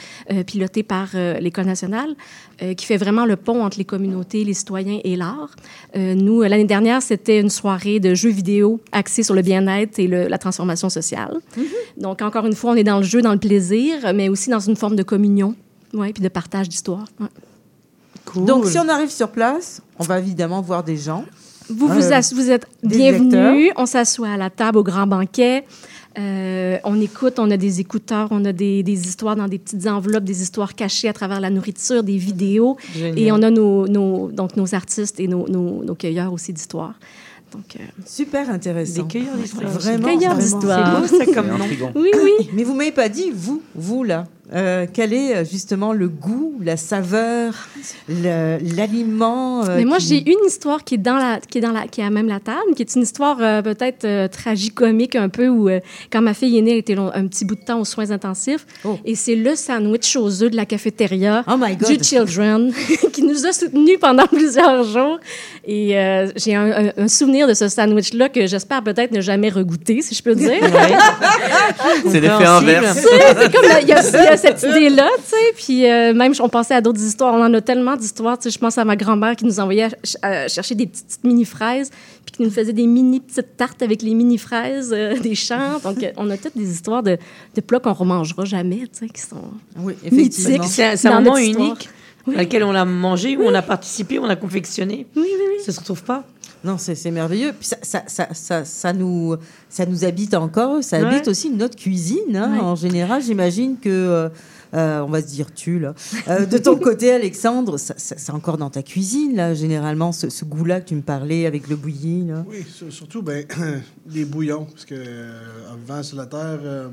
[0.46, 1.08] piloté par
[1.38, 2.14] l'École nationale,
[2.76, 5.50] qui fait vraiment le pont entre les communautés, les citoyens et l'art.
[5.96, 9.98] Euh, nous, euh, l'année dernière, c'était une soirée de jeux vidéo axée sur le bien-être
[9.98, 11.38] et le- la transformation sociale.
[11.96, 14.60] Donc, encore une fois, on est dans le jeu, dans le plaisir, mais aussi dans
[14.60, 15.54] une forme de communion,
[15.94, 17.06] ouais, puis de partage d'histoire.
[17.20, 17.26] ouais.
[18.36, 21.24] Donc, si on arrive sur place, on va évidemment voir des gens.
[21.68, 23.72] Vous, vous, Euh, vous êtes bienvenus.
[23.76, 25.64] On s'assoit à la table au grand banquet.
[26.18, 29.86] Euh, on écoute, on a des écouteurs, on a des, des histoires dans des petites
[29.86, 32.76] enveloppes, des histoires cachées à travers la nourriture, des vidéos.
[32.94, 33.18] Génial.
[33.18, 36.94] Et on a nos, nos- donc nos artistes et nos, nos, nos cueilleurs aussi d'histoires.
[37.52, 39.02] Donc, euh, Super intéressant.
[39.02, 39.70] Des cueilleurs d'histoire.
[39.70, 40.08] Vraiment.
[40.08, 41.02] Cueilleurs d'histoire.
[41.06, 41.64] C'est beau, ça, comme nom.
[41.96, 42.48] Oui, oui.
[42.52, 46.55] Mais vous m'avez pas dit, vous, vous là, euh, quel est euh, justement le goût,
[46.62, 47.55] la saveur,
[48.09, 51.61] le- l'aliment euh, Mais moi, qui- j'ai une histoire qui est dans la, qui est
[51.61, 54.28] dans la, qui est à même la table, qui est une histoire euh, peut-être euh,
[54.28, 55.80] tragicomique un peu où euh,
[56.12, 58.11] quand ma fille est née, elle était long- un petit bout de temps aux soins
[58.11, 58.66] intensifs,
[59.05, 61.96] et c'est le sandwich aux œufs de la cafétéria Oh my God.
[61.98, 62.72] du Children
[63.12, 65.18] qui nous a soutenus pendant plusieurs jours.
[65.64, 69.48] Et euh, j'ai un, un- un souvenir de ce sandwich-là que j'espère peut-être ne jamais
[69.51, 70.51] regoûter, si je peux dire.
[72.09, 72.98] C'est l'effet inverse.
[73.01, 75.53] C'est comme la- il y, a il y a cette idée-là, tu sais.
[75.57, 77.34] Puis euh, même, on pensait à d'autres histoires.
[77.34, 78.38] On en a tellement d'histoires.
[78.38, 79.88] Tu sais, je pense à ma grand-mère qui nous envoyait
[80.22, 81.91] à chercher des petites, petites mini-fraises,
[82.24, 85.78] puis qui nous faisait des mini petites tartes avec les mini-fraises euh, des champs.
[85.82, 87.18] Donc, euh, on a toutes des histoires de,
[87.55, 89.36] de plats qu'on remangera jamais, tu sais, qui sont
[89.78, 90.38] Oui, mythiques.
[90.41, 90.97] effectivement.
[90.97, 91.88] C'est un, moment unique
[92.26, 95.07] dans lequel on l'a mangé, où on a participé, on a confectionné.
[95.16, 95.64] Oui, oui, oui.
[95.64, 96.24] Ça se retrouve pas.
[96.64, 97.52] Non, c'est merveilleux.
[97.58, 99.34] Puis ça, ça, ça, ça, ça nous,
[99.68, 100.82] ça nous habite encore.
[100.84, 101.06] Ça Ouais.
[101.06, 102.36] habite aussi notre cuisine.
[102.36, 102.52] hein.
[102.54, 102.61] Ouais.
[102.61, 104.28] En général, j'imagine que euh,
[104.72, 105.96] Euh, on va se dire tu, là.
[106.28, 110.30] Euh, de ton côté, Alexandre, ça- ça- c'est encore dans ta cuisine, là, généralement, ce,
[110.30, 112.44] ce goût-là que tu me parlais avec le bouilli, là.
[112.48, 113.44] Oui, sur- surtout ben,
[114.06, 116.86] les bouillons, parce que euh, en vivant sur la terre, euh,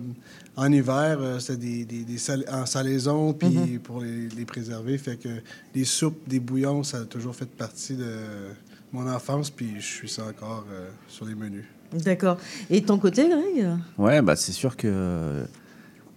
[0.55, 3.78] en hiver, euh, c'était des, des, des sal- en salaison, puis Mhm.
[3.82, 4.97] pour les, les préserver.
[4.97, 5.30] Fait que
[5.76, 8.09] les soupes, des bouillons, ça a toujours fait partie de
[8.93, 11.65] mon enfance, puis je suis ça encore euh, sur les menus.
[11.93, 12.38] D'accord.
[12.69, 13.67] Et de ton côté, Greg?
[13.97, 15.43] Ouais, bah c'est sûr que,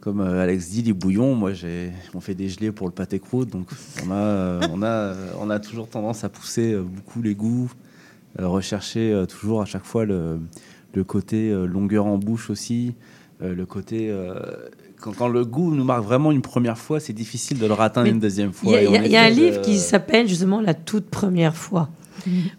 [0.01, 3.19] comme euh, Alex dit, les bouillons, moi, j'ai, on fait des gelées pour le pâté
[3.21, 3.69] croûte, donc
[4.07, 7.71] on a, euh, on a, on a toujours tendance à pousser beaucoup les goûts,
[8.39, 10.41] rechercher toujours à chaque fois le,
[10.95, 12.95] le côté longueur en bouche aussi,
[13.41, 14.15] le côté.
[15.01, 18.05] quand, quand le goût nous marque vraiment une première fois, c'est difficile de le ratteindre
[18.07, 18.79] Mais une deuxième Il y fois.
[18.79, 21.89] a, il y a- y un de- livre qui s'appelle justement La toute première fois.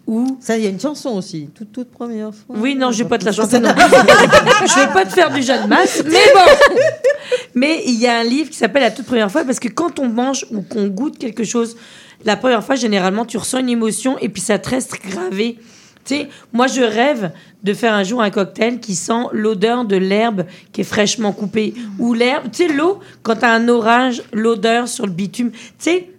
[0.06, 0.38] Où...
[0.40, 2.56] Ça, il y a une chanson aussi, toute, toute première fois.
[2.58, 5.42] Oui, non, je vais pas te la chanter non je vais pas te faire du
[5.42, 6.86] jeune masse, mais bon.
[7.54, 9.98] Mais il y a un livre qui s'appelle La toute première fois parce que quand
[9.98, 11.76] on mange ou qu'on goûte quelque chose,
[12.24, 15.58] la première fois, généralement, tu ressens une émotion et puis ça te reste gravé.
[16.04, 17.30] Tu sais, moi, je rêve
[17.62, 21.74] de faire un jour un cocktail qui sent l'odeur de l'herbe qui est fraîchement coupée.
[21.98, 25.52] Ou l'herbe, tu sais, l'eau, quand tu as un orage, l'odeur sur le bitume.
[25.52, 26.10] Tu sais,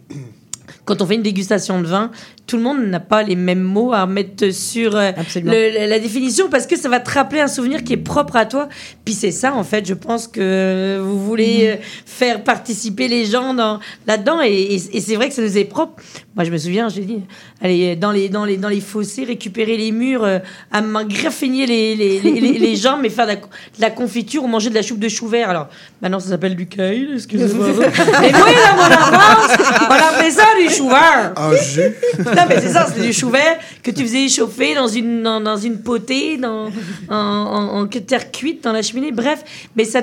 [0.85, 2.11] quand on fait une dégustation de vin,
[2.45, 5.11] tout le monde n'a pas les mêmes mots à mettre sur euh,
[5.45, 8.45] le- la- définition parce que ça va te rappeler un souvenir qui est propre à
[8.45, 8.67] toi.
[9.05, 11.75] Puis c'est ça, en fait, je pense que vous voulez euh,
[12.05, 15.63] faire participer les gens dans, là-dedans et, et- et c'est vrai que ça nous est
[15.63, 16.01] propre.
[16.35, 17.21] Moi, je me souviens, j'ai dit,
[17.61, 20.39] aller dans les, dans, les, dans les fossés, récupérer les murs, euh,
[20.71, 23.41] à m'engraffiner les, les, les, les- les jambes et faire de la, de
[23.79, 25.49] la confiture ou manger de la soupe de chou vert.
[25.49, 25.69] Alors,
[26.01, 27.67] maintenant, ça s'appelle du kale, excusez-moi.
[28.21, 29.57] Mais moi, dans mon enfance,
[29.89, 31.33] on appelait ça du chou vert.
[31.35, 31.93] En jus.
[32.19, 35.41] Non, mais c'est ça, c'est du chou vert que tu faisais chauffer dans une, dans,
[35.41, 36.69] dans une potée, dans,
[37.09, 39.11] en, en, en terre cuite, dans la cheminée.
[39.11, 39.43] Bref,
[39.75, 40.01] mais ça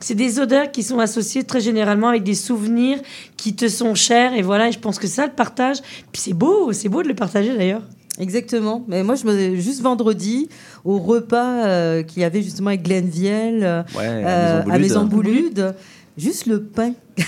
[0.00, 2.98] c'est des odeurs qui sont associées très généralement avec des souvenirs
[3.36, 4.34] qui te sont chers.
[4.34, 5.78] Et voilà, et je pense que ça, le partage.
[6.12, 7.82] Puis c'est beau, c'est beau de le partager d'ailleurs.
[8.18, 8.84] Exactement.
[8.88, 10.48] Mais moi, je me juste vendredi,
[10.84, 14.72] au repas euh, qu'il y avait justement avec Glenn Viel, euh, Ouais, à euh, Maison
[14.72, 15.54] à Maison Boulude.
[15.54, 15.74] Boulude,
[16.16, 16.92] juste le pain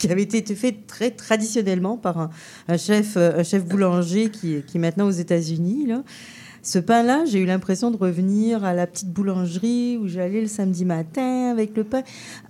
[0.00, 2.30] qui avait été fait très traditionnellement par un,
[2.68, 5.84] un chef, euh, un chef boulanger qui, qui est maintenant aux États-Unis.
[5.86, 6.02] là.
[6.62, 10.84] Ce pain-là, j'ai eu l'impression de revenir à la petite boulangerie où j'allais le samedi
[10.84, 12.02] matin avec le pain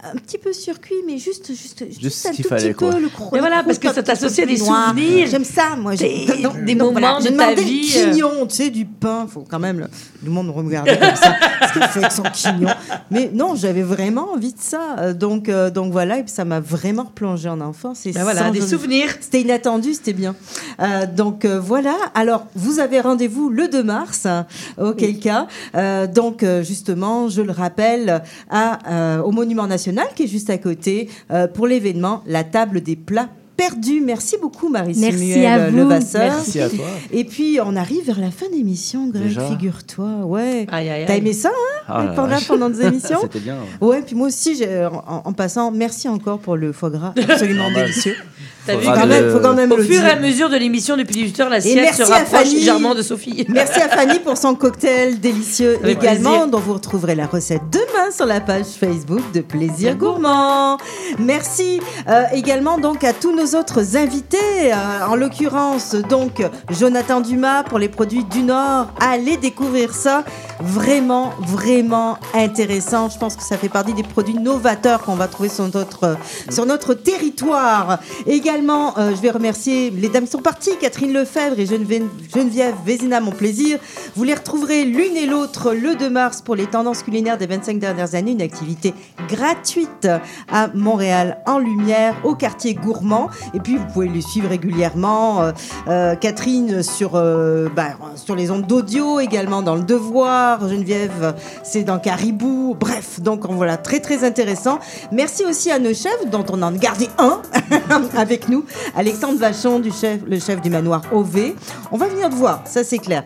[0.03, 2.91] un petit peu surcuit, mais juste, juste, juste, ce un tout fallait, petit peu.
[2.91, 2.99] quoi.
[2.99, 5.29] Le cro- Mais voilà, le parce que ça peu t'associe à des souvenirs.
[5.31, 5.95] J'aime ça, moi.
[5.95, 6.37] j'ai- Des-
[6.67, 8.11] des donc, moments voilà, j'ai de ta demandé vie, le euh.
[8.11, 9.29] quignon, tu sais, du pain.
[9.29, 9.87] faut quand même le,
[10.25, 11.37] le monde me regarder comme ça.
[11.67, 12.71] Ce qu'il fait avec son quignon.
[13.11, 14.97] Mais non, j'avais vraiment envie de ça.
[14.99, 18.07] Euh, Donc, euh, donc voilà, et puis ça m'a vraiment replongé en enfance.
[18.07, 19.09] Et Ben voilà, des souvenirs.
[19.21, 20.35] C'était inattendu, c'était bien.
[20.81, 21.95] Euh, donc euh, voilà.
[22.15, 24.47] Alors, vous avez rendez-vous le 2 mars, hein,
[24.79, 25.47] auquel cas.
[26.07, 31.09] Donc, justement, je le rappelle, à, au Monument National, qui est juste à côté,
[31.55, 33.29] pour l'événement La table des plats
[33.61, 34.01] perdus.
[34.05, 35.77] Merci beaucoup, Marie-Samuel Merci à vous.
[35.77, 36.21] Levasseur.
[36.37, 36.85] Merci à toi.
[37.13, 40.09] Et puis, on arrive vers la fin d'émission, Greg, Déjà figure-toi.
[40.25, 40.67] Ouais.
[40.71, 43.57] T'as aimé ça, hein Ah la pendant, pendant des émissions C'était bien.
[43.81, 43.89] ouais.
[43.89, 47.71] Ouais, puis moi aussi, j'ai- en, en passant, merci encore pour le foie gras absolument
[47.75, 48.17] délicieux.
[48.67, 50.57] T'as vu quand de- même, faut quand même Au le fur et à mesure de
[50.57, 53.47] l'émission depuis 18 heures, Et l'assiette merci se rapproche légèrement de Sophie.
[53.49, 56.47] Merci à Fanny pour son cocktail délicieux Avec également, plaisir.
[56.49, 60.77] dont vous retrouverez la recette demain sur la page Facebook de Plaisir Gourmand.
[61.19, 67.63] Merci euh, également donc à tous nos autres invités, euh, en l'occurrence donc Jonathan Dumas
[67.65, 68.89] pour les produits du Nord.
[69.01, 70.25] Allez découvrir ça,
[70.61, 73.09] vraiment vraiment intéressant.
[73.09, 76.17] Je pense que ça fait partie des produits novateurs qu'on va trouver sur notre
[76.51, 77.99] sur notre territoire.
[78.27, 83.21] Également, euh, je vais remercier les dames qui sont parties, Catherine Lefebvre et Geneviève Vézina,
[83.21, 83.79] mon plaisir.
[84.17, 87.79] Vous les retrouverez l'une et l'autre le 2 mars pour les tendances culinaires des 25
[87.79, 88.95] dernières années, une activité
[89.29, 90.09] gratuite
[90.51, 93.29] à Montréal en lumière au quartier gourmand.
[93.55, 95.43] Et puis vous pouvez les suivre régulièrement.
[95.43, 95.53] euh,
[95.89, 100.69] euh, Catherine sur, euh, bah, sur les ondes d'audio, également dans le Devoir.
[100.69, 102.77] Geneviève, c'est dans Caribou.
[102.79, 104.79] Bref, donc voilà, très très intéressant.
[105.13, 107.41] Merci aussi à nos chefs, dont on en a gardé un
[108.17, 108.65] avec nous.
[108.97, 111.55] Alexandre Vachon, du chef, le chef du manoir OV.
[111.93, 113.23] On va venir te voir, ça c'est clair.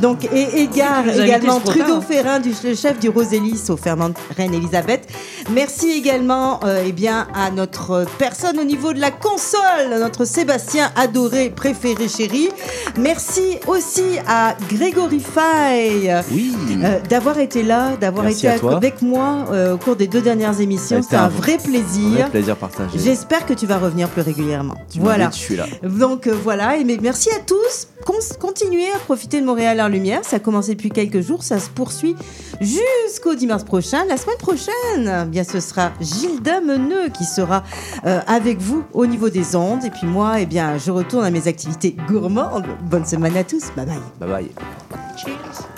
[0.00, 2.00] Donc, et Égard également, Trudeau.
[2.00, 5.08] Ferrin, du le chef du Rosélis au ferment de Reine-Elisabeth.
[5.50, 9.57] Merci également euh, eh bien, à notre personne au niveau de la console,
[9.98, 12.48] notre Sébastien adoré, préféré, chéri.
[12.98, 16.54] Merci aussi à Grégory Fay Oui.
[16.82, 21.00] euh, d'avoir été là, d'avoir été avec moi euh, au cours des deux dernières émissions.
[21.08, 22.30] C'est un un vrai plaisir.
[22.30, 22.98] plaisir partagé.
[22.98, 24.74] J'espère que tu vas revenir plus régulièrement.
[24.90, 25.26] Tu voilà.
[25.26, 25.66] dit, je suis là.
[25.82, 27.88] Donc euh, voilà, et mais merci à tous.
[28.06, 30.20] Con- continuez à profiter de Montréal en lumière.
[30.24, 32.16] Ça a commencé depuis quelques jours, ça se poursuit
[32.60, 34.04] jusqu'au 10 mars prochain.
[34.08, 37.62] La semaine prochaine, eh bien ce sera Gilda Meneux qui sera
[38.26, 39.84] avec vous au niveau des ondes.
[39.84, 42.66] Et puis moi, eh bien, je retourne à mes activités gourmandes.
[42.90, 43.70] Bonne semaine à tous.
[43.76, 43.98] Bye bye.
[44.20, 44.50] Bye bye.
[44.90, 45.77] Vous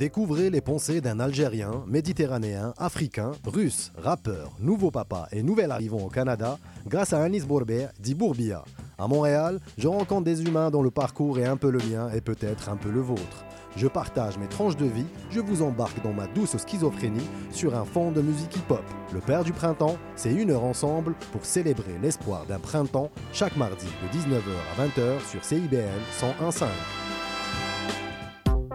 [0.00, 6.08] Découvrez les pensées d'un Algérien, Méditerranéen, Africain, Russe, rappeur, nouveau papa et nouvel arrivant au
[6.08, 8.64] Canada grâce à Anis Bourbet, dit Bourbia.
[8.96, 12.22] À Montréal, je rencontre des humains dont le parcours est un peu le mien et
[12.22, 13.44] peut-être un peu le vôtre.
[13.76, 17.84] Je partage mes tranches de vie, je vous embarque dans ma douce schizophrénie sur un
[17.84, 18.84] fond de musique hip-hop.
[19.12, 23.84] Le Père du Printemps, c'est une heure ensemble pour célébrer l'espoir d'un printemps chaque mardi
[23.84, 25.84] de 19h à 20h sur CIBL
[26.40, 26.64] 101.5.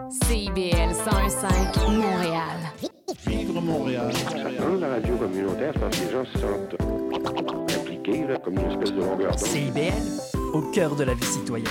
[0.09, 2.57] CIBL 101.5 Montréal.
[3.25, 4.11] Vivre Montréal.
[4.59, 8.93] Dans la radio communautaire, parce que les gens se sentent impliqués, là, comme une espèce
[8.93, 9.39] de longueur d'onde.
[9.39, 9.93] CIBL,
[10.53, 11.67] au cœur de la vie citoyenne.